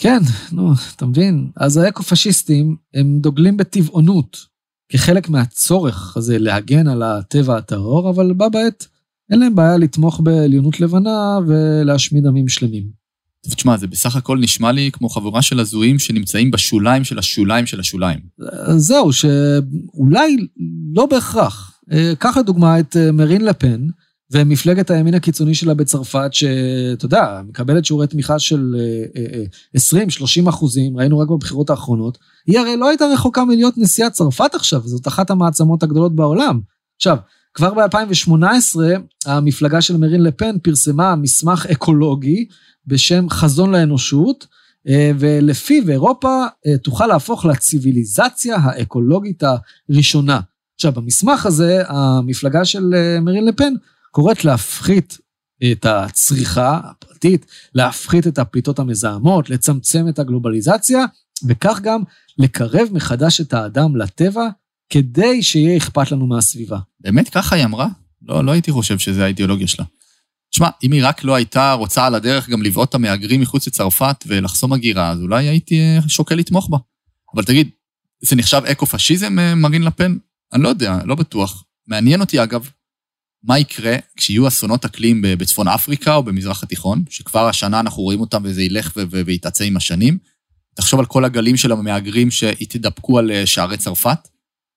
כן, 0.01 0.19
נו, 0.51 0.73
אתה 0.95 1.05
מבין? 1.05 1.49
אז 1.55 1.77
האקו-פשיסטים, 1.77 2.75
הם 2.93 3.19
דוגלים 3.19 3.57
בטבעונות, 3.57 4.37
כחלק 4.89 5.29
מהצורך 5.29 6.17
הזה 6.17 6.39
להגן 6.39 6.87
על 6.87 7.03
הטבע 7.03 7.57
הטהור, 7.57 8.09
אבל 8.09 8.33
בה 8.33 8.49
בעת 8.49 8.87
אין 9.31 9.39
להם 9.39 9.55
בעיה 9.55 9.77
לתמוך 9.77 10.19
בעליונות 10.23 10.79
לבנה 10.79 11.39
ולהשמיד 11.47 12.25
עמים 12.27 12.47
שלמים. 12.47 12.83
טוב, 13.43 13.53
תשמע, 13.53 13.77
זה 13.77 13.87
בסך 13.87 14.15
הכל 14.15 14.37
נשמע 14.37 14.71
לי 14.71 14.89
כמו 14.93 15.09
חבורה 15.09 15.41
של 15.41 15.59
הזויים 15.59 15.99
שנמצאים 15.99 16.51
בשוליים 16.51 17.03
של 17.03 17.19
השוליים 17.19 17.65
של 17.65 17.79
השוליים. 17.79 18.19
זהו, 18.77 19.13
שאולי 19.13 20.37
לא 20.93 21.05
בהכרח. 21.05 21.79
אה, 21.91 22.13
קח 22.19 22.37
לדוגמה 22.37 22.79
את 22.79 22.97
אה, 22.97 23.11
מרין 23.11 23.45
לפן, 23.45 23.87
ומפלגת 24.31 24.91
הימין 24.91 25.13
הקיצוני 25.13 25.53
שלה 25.53 25.73
בצרפת, 25.73 26.29
שאתה 26.31 27.05
יודע, 27.05 27.41
מקבלת 27.47 27.85
שיעורי 27.85 28.07
תמיכה 28.07 28.39
של 28.39 28.75
20-30 29.77 29.79
אה, 30.43 30.49
אחוזים, 30.49 30.97
ראינו 30.97 31.19
רק 31.19 31.29
בבחירות 31.29 31.69
האחרונות, 31.69 32.17
היא 32.47 32.59
הרי 32.59 32.77
לא 32.77 32.89
הייתה 32.89 33.05
רחוקה 33.05 33.45
מלהיות 33.45 33.77
נשיאת 33.77 34.11
צרפת 34.11 34.55
עכשיו, 34.55 34.81
זאת 34.85 35.07
אחת 35.07 35.29
המעצמות 35.29 35.83
הגדולות 35.83 36.15
בעולם. 36.15 36.59
עכשיו, 36.95 37.17
כבר 37.53 37.73
ב-2018, 37.73 38.79
המפלגה 39.25 39.81
של 39.81 39.97
מרין 39.97 40.23
לפן 40.23 40.59
פרסמה 40.59 41.15
מסמך 41.15 41.65
אקולוגי 41.65 42.45
בשם 42.87 43.29
חזון 43.29 43.71
לאנושות, 43.71 44.47
אה, 44.87 45.11
ולפיו 45.19 45.89
אירופה 45.89 46.45
אה, 46.67 46.77
תוכל 46.77 47.07
להפוך 47.07 47.45
לציוויליזציה 47.45 48.55
האקולוגית 48.55 49.43
הראשונה. 49.89 50.39
עכשיו, 50.75 50.91
במסמך 50.91 51.45
הזה, 51.45 51.83
המפלגה 51.87 52.65
של 52.65 52.93
אה, 52.95 53.19
מרין 53.19 53.45
לפן 53.45 53.73
קוראת 54.11 54.45
להפחית 54.45 55.17
את 55.71 55.85
הצריכה 55.85 56.79
הפרטית, 56.83 57.45
להפחית 57.75 58.27
את 58.27 58.39
הפליטות 58.39 58.79
המזהמות, 58.79 59.49
לצמצם 59.49 60.05
את 60.09 60.19
הגלובליזציה, 60.19 61.05
וכך 61.47 61.79
גם 61.83 62.01
לקרב 62.37 62.87
מחדש 62.91 63.41
את 63.41 63.53
האדם 63.53 63.95
לטבע, 63.95 64.47
כדי 64.89 65.43
שיהיה 65.43 65.77
אכפת 65.77 66.11
לנו 66.11 66.27
מהסביבה. 66.27 66.79
באמת 66.99 67.29
ככה 67.29 67.55
היא 67.55 67.65
אמרה? 67.65 67.87
לא, 68.21 68.45
לא 68.45 68.51
הייתי 68.51 68.71
חושב 68.71 68.99
שזה 68.99 69.23
האידיאולוגיה 69.23 69.67
שלה. 69.67 69.85
תשמע, 70.51 70.69
אם 70.83 70.91
היא 70.91 71.01
רק 71.05 71.23
לא 71.23 71.35
הייתה 71.35 71.73
רוצה 71.73 72.05
על 72.05 72.15
הדרך 72.15 72.49
גם 72.49 72.63
לבעוט 72.63 72.89
את 72.89 72.95
המהגרים 72.95 73.41
מחוץ 73.41 73.67
לצרפת 73.67 74.23
ולחסום 74.27 74.73
הגירה, 74.73 75.09
אז 75.09 75.21
אולי 75.21 75.47
הייתי 75.47 75.79
אה, 75.79 75.99
שוקל 76.07 76.35
לתמוך 76.35 76.69
בה. 76.69 76.77
אבל 77.35 77.43
תגיד, 77.43 77.69
זה 78.21 78.35
נחשב 78.35 78.61
אקו-פשיזם, 78.71 79.39
אה, 79.39 79.55
מרין 79.55 79.83
לפן? 79.83 80.17
אני 80.53 80.63
לא 80.63 80.69
יודע, 80.69 80.97
לא 81.05 81.15
בטוח. 81.15 81.63
מעניין 81.87 82.21
אותי, 82.21 82.43
אגב, 82.43 82.69
מה 83.43 83.59
יקרה 83.59 83.95
כשיהיו 84.17 84.47
אסונות 84.47 84.85
אקלים 84.85 85.21
בצפון 85.21 85.67
אפריקה 85.67 86.15
או 86.15 86.23
במזרח 86.23 86.63
התיכון, 86.63 87.03
שכבר 87.09 87.47
השנה 87.47 87.79
אנחנו 87.79 88.03
רואים 88.03 88.21
אותם 88.21 88.41
וזה 88.45 88.63
ילך 88.63 88.97
ויתעצם 89.25 89.63
עם 89.63 89.77
השנים. 89.77 90.17
תחשוב 90.73 90.99
על 90.99 91.05
כל 91.05 91.25
הגלים 91.25 91.57
של 91.57 91.71
המהגרים 91.71 92.31
שהתדפקו 92.31 93.19
על 93.19 93.31
אה, 93.31 93.45
שערי 93.45 93.77
צרפת. 93.77 94.27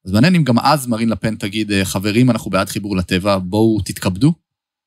אז 0.06 0.12
מעניין 0.12 0.34
אם 0.34 0.44
גם 0.44 0.58
אז 0.58 0.86
מרין 0.86 1.08
לפן 1.08 1.36
תגיד, 1.36 1.72
חברים, 1.84 2.30
אנחנו 2.30 2.50
בעד 2.50 2.68
חיבור 2.68 2.96
לטבע, 2.96 3.38
בואו 3.38 3.80
תתכבדו. 3.84 4.32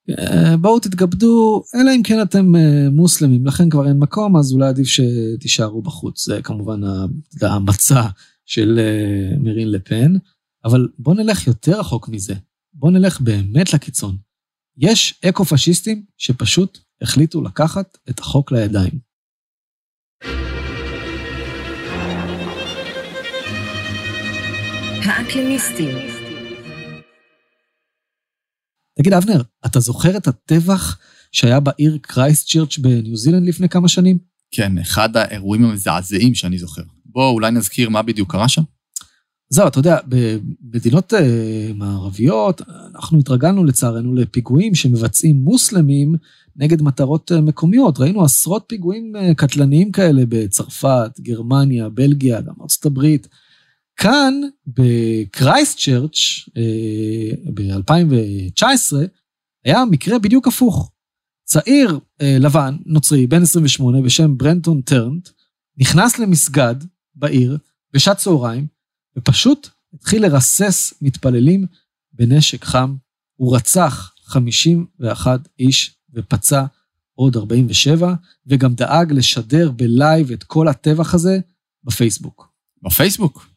אה, 0.09 0.57
בואו 0.57 0.79
תתכבדו, 0.79 1.63
אלא 1.75 1.91
אם 1.95 2.03
כן 2.03 2.21
אתם 2.21 2.55
אה, 2.55 2.89
מוסלמים, 2.91 3.45
לכן 3.45 3.69
כבר 3.69 3.87
אין 3.87 3.97
מקום, 3.97 4.37
אז 4.37 4.53
אולי 4.53 4.67
עדיף 4.67 4.87
שתישארו 4.87 5.81
בחוץ. 5.81 6.25
זה 6.25 6.41
כמובן 6.43 6.81
המצע 7.41 8.01
של 8.45 8.79
אה, 8.79 9.37
מרין 9.39 9.71
לפן, 9.71 10.13
אבל 10.65 10.87
בואו 10.99 11.15
נלך 11.15 11.47
יותר 11.47 11.79
רחוק 11.79 12.09
מזה. 12.09 12.33
בואו 12.73 12.91
נלך 12.91 13.21
באמת 13.21 13.73
לקיצון. 13.73 14.17
יש 14.77 15.21
אקו-פשיסטים 15.29 16.05
שפשוט 16.17 16.79
החליטו 17.01 17.41
לקחת 17.41 17.97
את 18.09 18.19
החוק 18.19 18.51
לידיים. 18.51 18.99
האקלימיסטים 25.05 25.97
תגיד, 28.97 29.13
אבנר, 29.13 29.41
אתה 29.65 29.79
זוכר 29.79 30.17
את 30.17 30.27
הטבח 30.27 30.99
שהיה 31.31 31.59
בעיר 31.59 31.97
קרייסט 32.01 32.49
צ'רץ' 32.49 32.77
בניו 32.77 33.17
זילנד 33.17 33.47
לפני 33.47 33.69
כמה 33.69 33.87
שנים? 33.87 34.17
כן, 34.51 34.77
אחד 34.77 35.17
האירועים 35.17 35.65
המזעזעים 35.65 36.35
שאני 36.35 36.57
זוכר. 36.57 36.81
בוא, 37.05 37.29
אולי 37.29 37.51
נזכיר 37.51 37.89
מה 37.89 38.01
בדיוק 38.01 38.31
קרה 38.31 38.49
שם? 38.49 38.61
זהו, 39.49 39.67
אתה 39.67 39.79
יודע, 39.79 39.97
במדינות 40.07 41.13
uh, 41.13 41.17
מערביות, 41.75 42.61
אנחנו 42.95 43.19
התרגלנו 43.19 43.63
לצערנו 43.63 44.15
לפיגועים 44.15 44.75
שמבצעים 44.75 45.35
מוסלמים 45.35 46.15
נגד 46.55 46.81
מטרות 46.81 47.31
uh, 47.31 47.41
מקומיות. 47.41 47.99
ראינו 47.99 48.23
עשרות 48.23 48.63
פיגועים 48.67 49.15
uh, 49.15 49.33
קטלניים 49.33 49.91
כאלה 49.91 50.21
בצרפת, 50.29 51.11
גרמניה, 51.19 51.89
בלגיה, 51.89 52.41
גם 52.41 52.53
ארצות 52.61 52.85
הברית. 52.85 53.27
כאן, 53.97 54.33
בקרייסט 54.67 55.79
צ'רץ', 55.79 56.49
אה, 56.57 57.51
ב-2019, 57.53 58.95
היה 59.65 59.85
מקרה 59.85 60.19
בדיוק 60.19 60.47
הפוך. 60.47 60.91
צעיר 61.45 61.99
אה, 62.21 62.37
לבן, 62.39 62.77
נוצרי, 62.85 63.27
בן 63.27 63.41
28, 63.41 64.01
בשם 64.01 64.37
ברנטון 64.37 64.81
טרנט, 64.81 65.29
נכנס 65.77 66.19
למסגד 66.19 66.75
בעיר 67.15 67.57
בשעת 67.93 68.17
צהריים, 68.17 68.67
ופשוט 69.17 69.69
התחיל 69.93 70.21
לרסס 70.21 70.93
מתפללים 71.01 71.65
בנשק 72.13 72.63
חם. 72.63 72.95
הוא 73.35 73.55
רצח 73.55 74.13
51 74.23 75.39
איש 75.59 75.95
ופצע 76.13 76.65
עוד 77.13 77.37
47, 77.37 78.13
וגם 78.47 78.73
דאג 78.73 79.11
לשדר 79.11 79.71
בלייב 79.71 80.31
את 80.31 80.43
כל 80.43 80.67
הטבח 80.67 81.13
הזה 81.13 81.39
בפייסבוק. 81.83 82.51
בפייסבוק? 82.83 83.47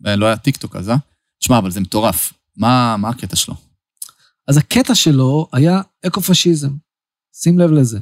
לא 0.00 0.26
היה 0.26 0.36
טיק 0.36 0.56
טוק 0.56 0.76
אז, 0.76 0.88
אה? 0.88 0.96
תשמע, 1.38 1.58
אבל 1.58 1.70
זה 1.70 1.80
מטורף. 1.80 2.32
מה, 2.56 2.96
מה 2.96 3.08
הקטע 3.08 3.36
שלו? 3.36 3.54
אז 4.48 4.56
הקטע 4.56 4.94
שלו 4.94 5.48
היה 5.52 5.80
אקו-פשיזם. 6.06 6.70
שים 7.34 7.58
לב 7.58 7.70
לזה. 7.70 7.98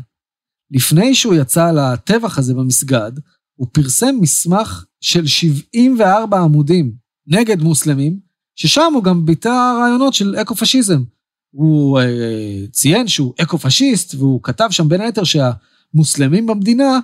לפני 0.70 1.14
שהוא 1.14 1.34
יצא 1.34 1.70
לטבח 1.70 2.38
הזה 2.38 2.54
במסגד, 2.54 3.12
הוא 3.54 3.68
פרסם 3.72 4.14
מסמך 4.20 4.84
של 5.00 5.26
74 5.26 6.40
עמודים 6.40 7.05
נגד 7.26 7.62
מוסלמים, 7.62 8.18
ששם 8.54 8.92
הוא 8.94 9.04
גם 9.04 9.26
ביטא 9.26 9.78
רעיונות 9.80 10.14
של 10.14 10.36
אקו-פשיזם. 10.42 11.02
הוא 11.50 12.00
אה, 12.00 12.64
ציין 12.70 13.08
שהוא 13.08 13.34
אקו-פשיסט, 13.42 14.14
והוא 14.14 14.40
כתב 14.42 14.68
שם 14.70 14.88
בין 14.88 15.00
היתר 15.00 15.22
שהמוסלמים 15.24 16.46
במדינה, 16.46 17.00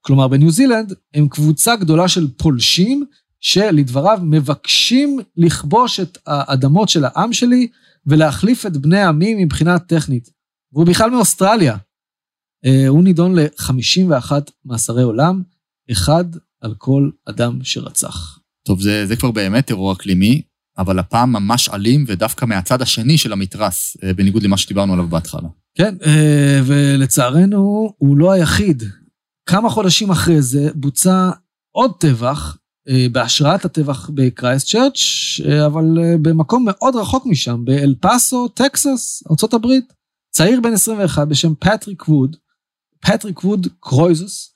כלומר 0.00 0.28
בניו 0.28 0.50
זילנד, 0.50 0.92
הם 1.14 1.28
קבוצה 1.28 1.76
גדולה 1.76 2.08
של 2.08 2.28
פולשים 2.36 3.04
שלדבריו 3.40 4.18
מבקשים 4.22 5.18
לכבוש 5.36 6.00
את 6.00 6.18
האדמות 6.26 6.88
של 6.88 7.04
העם 7.04 7.32
שלי 7.32 7.68
ולהחליף 8.06 8.66
את 8.66 8.76
בני 8.76 9.02
עמי 9.02 9.44
מבחינה 9.44 9.78
אתנית. 9.78 10.30
והוא 10.72 10.86
בכלל 10.86 11.10
מאוסטרליה. 11.10 11.76
אה, 12.64 12.88
הוא 12.88 13.04
נידון 13.04 13.38
ל-51 13.38 14.32
מאסרי 14.64 15.02
עולם, 15.02 15.42
אחד 15.92 16.24
על 16.60 16.74
כל 16.74 17.10
אדם 17.24 17.58
שרצח. 17.62 18.35
טוב, 18.66 18.80
זה, 18.80 19.06
זה 19.06 19.16
כבר 19.16 19.30
באמת 19.30 19.66
טרור 19.66 19.92
אקלימי, 19.92 20.42
אבל 20.78 20.98
הפעם 20.98 21.32
ממש 21.32 21.68
אלים 21.68 22.04
ודווקא 22.08 22.44
מהצד 22.44 22.82
השני 22.82 23.18
של 23.18 23.32
המתרס, 23.32 23.96
אה, 24.04 24.14
בניגוד 24.14 24.42
למה 24.42 24.56
שדיברנו 24.56 24.92
עליו 24.92 25.08
בהתחלה. 25.08 25.48
כן, 25.74 25.94
אה, 26.06 26.60
ולצערנו 26.66 27.92
הוא 27.98 28.16
לא 28.16 28.32
היחיד. 28.32 28.82
כמה 29.48 29.70
חודשים 29.70 30.10
אחרי 30.10 30.42
זה 30.42 30.68
בוצע 30.74 31.30
עוד 31.70 31.92
טבח 32.00 32.56
אה, 32.88 33.06
בהשראת 33.12 33.64
הטבח 33.64 34.10
בקרייסט 34.14 34.68
צ'רץ', 34.68 35.00
אבל 35.66 35.84
במקום 36.22 36.64
מאוד 36.68 36.96
רחוק 36.96 37.26
משם, 37.26 37.64
באל 37.64 37.94
פאסו, 38.00 38.48
טקסס, 38.48 39.22
ארה"ב. 39.30 39.66
צעיר 40.30 40.60
בן 40.60 40.72
21 40.72 41.28
בשם 41.28 41.54
פטריק 41.54 42.08
ווד, 42.08 42.36
פטריק 43.00 43.44
ווד 43.44 43.66
קרויזוס, 43.80 44.54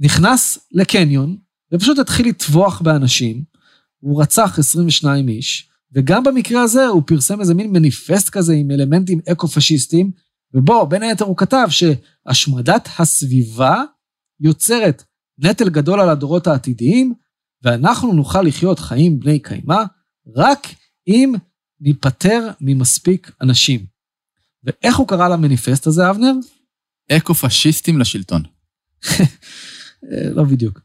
נכנס 0.00 0.58
לקניון 0.72 1.36
ופשוט 1.72 1.98
התחיל 1.98 2.28
לטבוח 2.28 2.80
באנשים. 2.80 3.49
הוא 4.00 4.22
רצח 4.22 4.58
22 4.58 5.28
איש, 5.28 5.70
וגם 5.92 6.22
במקרה 6.24 6.62
הזה 6.62 6.86
הוא 6.86 7.02
פרסם 7.06 7.40
איזה 7.40 7.54
מין 7.54 7.70
מניפסט 7.72 8.28
כזה 8.28 8.52
עם 8.52 8.70
אלמנטים 8.70 9.20
אקו-פשיסטיים, 9.32 10.10
ובו 10.54 10.86
בין 10.86 11.02
היתר 11.02 11.24
הוא 11.24 11.36
כתב 11.36 11.68
שהשמדת 11.70 12.88
הסביבה 12.98 13.82
יוצרת 14.40 15.04
נטל 15.38 15.68
גדול 15.68 16.00
על 16.00 16.08
הדורות 16.08 16.46
העתידיים, 16.46 17.14
ואנחנו 17.62 18.12
נוכל 18.12 18.42
לחיות 18.42 18.78
חיים 18.78 19.20
בני 19.20 19.38
קיימא 19.38 19.82
רק 20.36 20.66
אם 21.08 21.34
ניפטר 21.80 22.50
ממספיק 22.60 23.30
אנשים. 23.40 23.86
ואיך 24.64 24.96
הוא 24.96 25.08
קרא 25.08 25.28
למניפסט 25.28 25.86
הזה, 25.86 26.10
אבנר? 26.10 26.32
אקו-פשיסטים 27.12 27.98
לשלטון. 27.98 28.42
לא 30.36 30.44
בדיוק. 30.44 30.80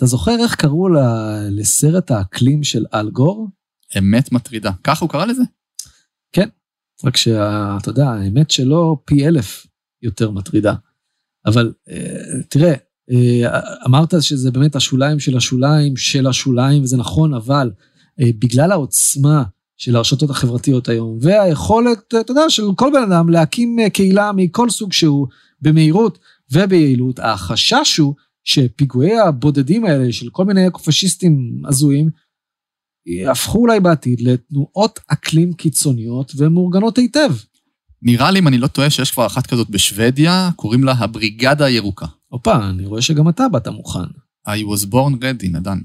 אתה 0.00 0.08
זוכר 0.08 0.36
איך 0.42 0.54
קראו 0.54 0.88
לסרט 1.50 2.10
האקלים 2.10 2.64
של 2.64 2.84
אלגור? 2.94 3.48
אמת 3.98 4.32
מטרידה. 4.32 4.70
ככה 4.84 5.04
הוא 5.04 5.10
קרא 5.10 5.24
לזה? 5.24 5.42
כן. 6.32 6.48
רק 7.04 7.16
שאתה 7.16 7.90
יודע, 7.90 8.08
האמת 8.08 8.50
שלו 8.50 9.02
פי 9.04 9.26
אלף 9.26 9.66
יותר 10.02 10.30
מטרידה. 10.30 10.74
אבל 11.46 11.72
אה, 11.90 12.42
תראה, 12.48 12.74
אה, 13.10 13.60
אמרת 13.86 14.14
שזה 14.20 14.50
באמת 14.50 14.76
השוליים 14.76 15.20
של 15.20 15.36
השוליים 15.36 15.96
של 15.96 16.26
השוליים, 16.26 16.82
וזה 16.82 16.96
נכון, 16.96 17.34
אבל 17.34 17.70
בגלל 18.20 18.72
העוצמה 18.72 19.42
של 19.76 19.96
הרשתות 19.96 20.30
החברתיות 20.30 20.88
היום, 20.88 21.18
והיכולת, 21.20 22.14
אתה 22.20 22.30
יודע, 22.32 22.50
של 22.50 22.62
כל 22.76 22.90
בן 22.92 23.12
אדם 23.12 23.28
להקים 23.28 23.76
קהילה 23.92 24.32
מכל 24.36 24.70
סוג 24.70 24.92
שהוא 24.92 25.26
במהירות 25.60 26.18
וביעילות, 26.52 27.18
החשש 27.18 27.96
הוא 27.96 28.14
שפיגועי 28.44 29.18
הבודדים 29.18 29.84
האלה 29.84 30.12
של 30.12 30.30
כל 30.32 30.44
מיני 30.44 30.68
אקו-פשיסטים 30.68 31.62
הזויים, 31.68 32.10
יהפכו 33.06 33.58
אולי 33.58 33.80
בעתיד 33.80 34.20
לתנועות 34.20 35.00
אקלים 35.06 35.52
קיצוניות 35.52 36.32
ומאורגנות 36.36 36.98
היטב. 36.98 37.34
נראה 38.02 38.30
לי, 38.30 38.38
אם 38.38 38.48
אני 38.48 38.58
לא 38.58 38.66
טועה, 38.66 38.90
שיש 38.90 39.10
כבר 39.10 39.26
אחת 39.26 39.46
כזאת 39.46 39.70
בשוודיה, 39.70 40.50
קוראים 40.56 40.84
לה 40.84 40.92
הבריגדה 40.92 41.64
הירוקה. 41.64 42.06
הופה, 42.28 42.68
אני 42.68 42.86
רואה 42.86 43.02
שגם 43.02 43.28
אתה 43.28 43.48
באת 43.48 43.68
מוכן. 43.68 44.08
I 44.48 44.50
was 44.50 44.86
born 44.86 45.14
ready, 45.22 45.48
נדן. 45.52 45.78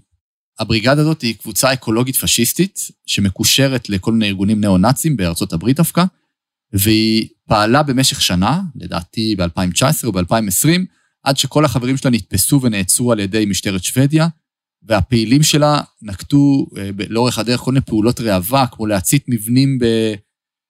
הבריגדה 0.60 1.02
הזאת 1.02 1.22
היא 1.22 1.36
קבוצה 1.36 1.74
אקולוגית 1.74 2.15
פשיסטית, 2.15 2.80
שמקושרת 3.06 3.89
לכל 3.89 4.12
מיני 4.12 4.28
ארגונים 4.28 4.62
ניאו-נאצים 4.62 5.18
בארצות 5.18 5.54
הברית 5.54 5.78
דווקא, 5.78 6.04
והיא 6.74 7.28
פעלה 7.48 7.84
במשך 7.84 8.22
שנה, 8.22 8.62
לדעתי 8.76 9.36
ב-2019 9.36 9.84
או 10.04 10.12
ב-2020, 10.12 10.82
עד 11.26 11.38
שכל 11.38 11.66
החברים 11.66 11.98
שלה 11.98 12.12
נתפסו 12.12 12.62
ונעצרו 12.62 13.12
על 13.12 13.20
ידי 13.20 13.46
משטרת 13.46 13.84
שוודיה, 13.84 14.28
והפעילים 14.84 15.44
שלה 15.44 15.82
נקטו 16.02 16.66
אה, 16.78 16.90
לאורך 17.10 17.40
הדרך 17.40 17.60
כל 17.60 17.72
מיני 17.72 17.86
פעולות 17.86 18.20
ראווה, 18.22 18.68
כמו 18.68 18.88
להצית 18.88 19.26
מבנים 19.28 19.80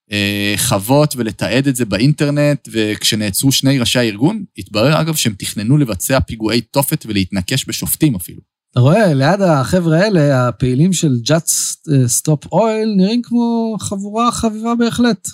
בחוות 0.10 1.16
ולתעד 1.18 1.68
את 1.68 1.76
זה 1.76 1.86
באינטרנט, 1.86 2.68
וכשנעצרו 2.72 3.52
שני 3.52 3.80
ראשי 3.80 4.00
הארגון, 4.00 4.44
התברר 4.58 5.02
אגב 5.02 5.16
שהם 5.16 5.34
תכננו 5.38 5.78
לבצע 5.78 6.20
פיגועי 6.20 6.62
תופת 6.62 7.06
ולהתנקש 7.06 7.66
בשופטים 7.68 8.16
אפילו. 8.16 8.42
אתה 8.72 8.80
רואה, 8.80 9.14
ליד 9.14 9.42
החבר'ה 9.42 9.98
האלה, 9.98 10.48
הפעילים 10.48 10.94
של 10.94 11.16
Just 11.26 11.88
Stop 11.88 12.48
Oil 12.48 12.98
נראים 12.98 13.22
כמו 13.22 13.76
חבורה 13.80 14.32
חביבה 14.32 14.76
בהחלט. 14.76 15.28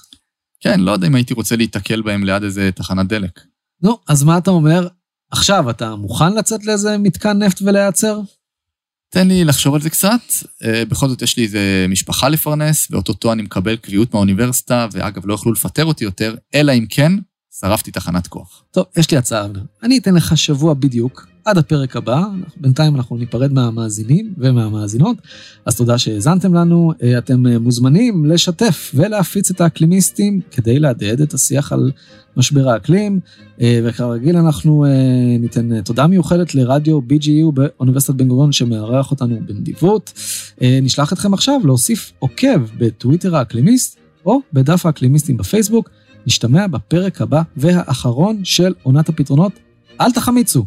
כן, 0.59 0.79
לא 0.79 0.91
יודע 0.91 1.07
אם 1.07 1.15
הייתי 1.15 1.33
רוצה 1.33 1.55
להיתקל 1.55 2.01
בהם 2.01 2.23
ליד 2.23 2.43
איזה 2.43 2.69
תחנת 2.75 3.07
דלק. 3.07 3.39
נו, 3.83 3.97
אז 4.07 4.23
מה 4.23 4.37
אתה 4.37 4.51
אומר? 4.51 4.87
עכשיו, 5.31 5.69
אתה 5.69 5.95
מוכן 5.95 6.33
לצאת 6.33 6.65
לאיזה 6.65 6.97
מתקן 6.97 7.43
נפט 7.43 7.61
ולהיעצר? 7.61 8.19
תן 9.09 9.27
לי 9.27 9.43
לחשוב 9.43 9.75
על 9.75 9.81
זה 9.81 9.89
קצת. 9.89 10.19
אה, 10.63 10.85
בכל 10.85 11.09
זאת 11.09 11.21
יש 11.21 11.37
לי 11.37 11.43
איזה 11.43 11.85
משפחה 11.89 12.29
לפרנס, 12.29 12.87
ואו-טו-טו 12.91 13.33
אני 13.33 13.41
מקבל 13.41 13.75
קביעות 13.75 14.13
מהאוניברסיטה, 14.13 14.87
ואגב, 14.91 15.25
לא 15.25 15.33
יוכלו 15.33 15.51
לפטר 15.51 15.85
אותי 15.85 16.03
יותר, 16.03 16.35
אלא 16.53 16.71
אם 16.71 16.85
כן, 16.89 17.13
שרפתי 17.59 17.91
תחנת 17.91 18.27
כוח. 18.27 18.63
טוב, 18.71 18.85
יש 18.97 19.11
לי 19.11 19.17
הצעה, 19.17 19.47
אני 19.83 19.97
אתן 19.97 20.15
לך 20.15 20.37
שבוע 20.37 20.73
בדיוק 20.73 21.27
עד 21.45 21.57
הפרק 21.57 21.95
הבא, 21.95 22.23
בינתיים 22.57 22.95
אנחנו 22.95 23.17
ניפרד 23.17 23.53
מהמאזינים 23.53 24.33
ומהמאזינות, 24.37 25.17
אז 25.65 25.75
תודה 25.75 25.97
שהאזנתם 25.97 26.53
לנו, 26.53 26.93
אה, 27.03 27.17
אתם 27.17 27.47
אה, 27.47 27.59
מוזמנים 27.59 28.25
לשתף 28.25 28.91
ולהפיץ 28.95 29.51
את 29.51 29.61
האקלימיסטים 29.61 30.41
כדי 30.51 30.79
להדהד 30.79 31.21
את 31.21 31.33
השיח 31.33 31.71
על 31.71 31.91
משבר 32.37 32.69
האקלים, 32.69 33.19
אה, 33.61 33.79
וכרגיל 33.83 34.37
אנחנו 34.37 34.85
ניתן 35.39 35.81
תודה 35.81 36.07
מיוחדת 36.07 36.55
לרדיו 36.55 36.99
BGU 36.99 37.51
באוניברסיטת 37.53 38.15
בן 38.15 38.27
גוריון 38.27 38.51
שמארח 38.51 39.11
אותנו 39.11 39.39
בנדיבות. 39.45 40.13
נשלח 40.61 41.13
אתכם 41.13 41.33
עכשיו 41.33 41.55
להוסיף 41.63 42.11
עוקב 42.19 42.61
בטוויטר 42.77 43.35
האקלימיסט 43.35 43.97
או 44.25 44.39
בדף 44.53 44.85
האקלימיסטים 44.85 45.37
בפייסבוק. 45.37 45.89
נשתמע 46.27 46.67
בפרק 46.67 47.21
הבא 47.21 47.41
והאחרון 47.57 48.45
של 48.45 48.73
עונת 48.83 49.09
הפתרונות. 49.09 49.59
אל 50.01 50.11
תחמיצו. 50.11 50.65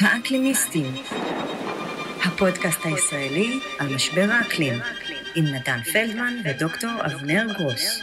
האקלימיסטים, 0.00 0.94
הפודקאסט 2.24 2.80
הישראלי 2.84 3.60
על 3.78 3.94
משבר 3.94 4.26
האקלים, 4.30 4.74
עם 5.34 5.44
נתן 5.44 5.78
פלדמן 5.92 6.34
ודוקטור 6.44 6.90
אבנר 7.04 7.46
גרוס. 7.58 8.02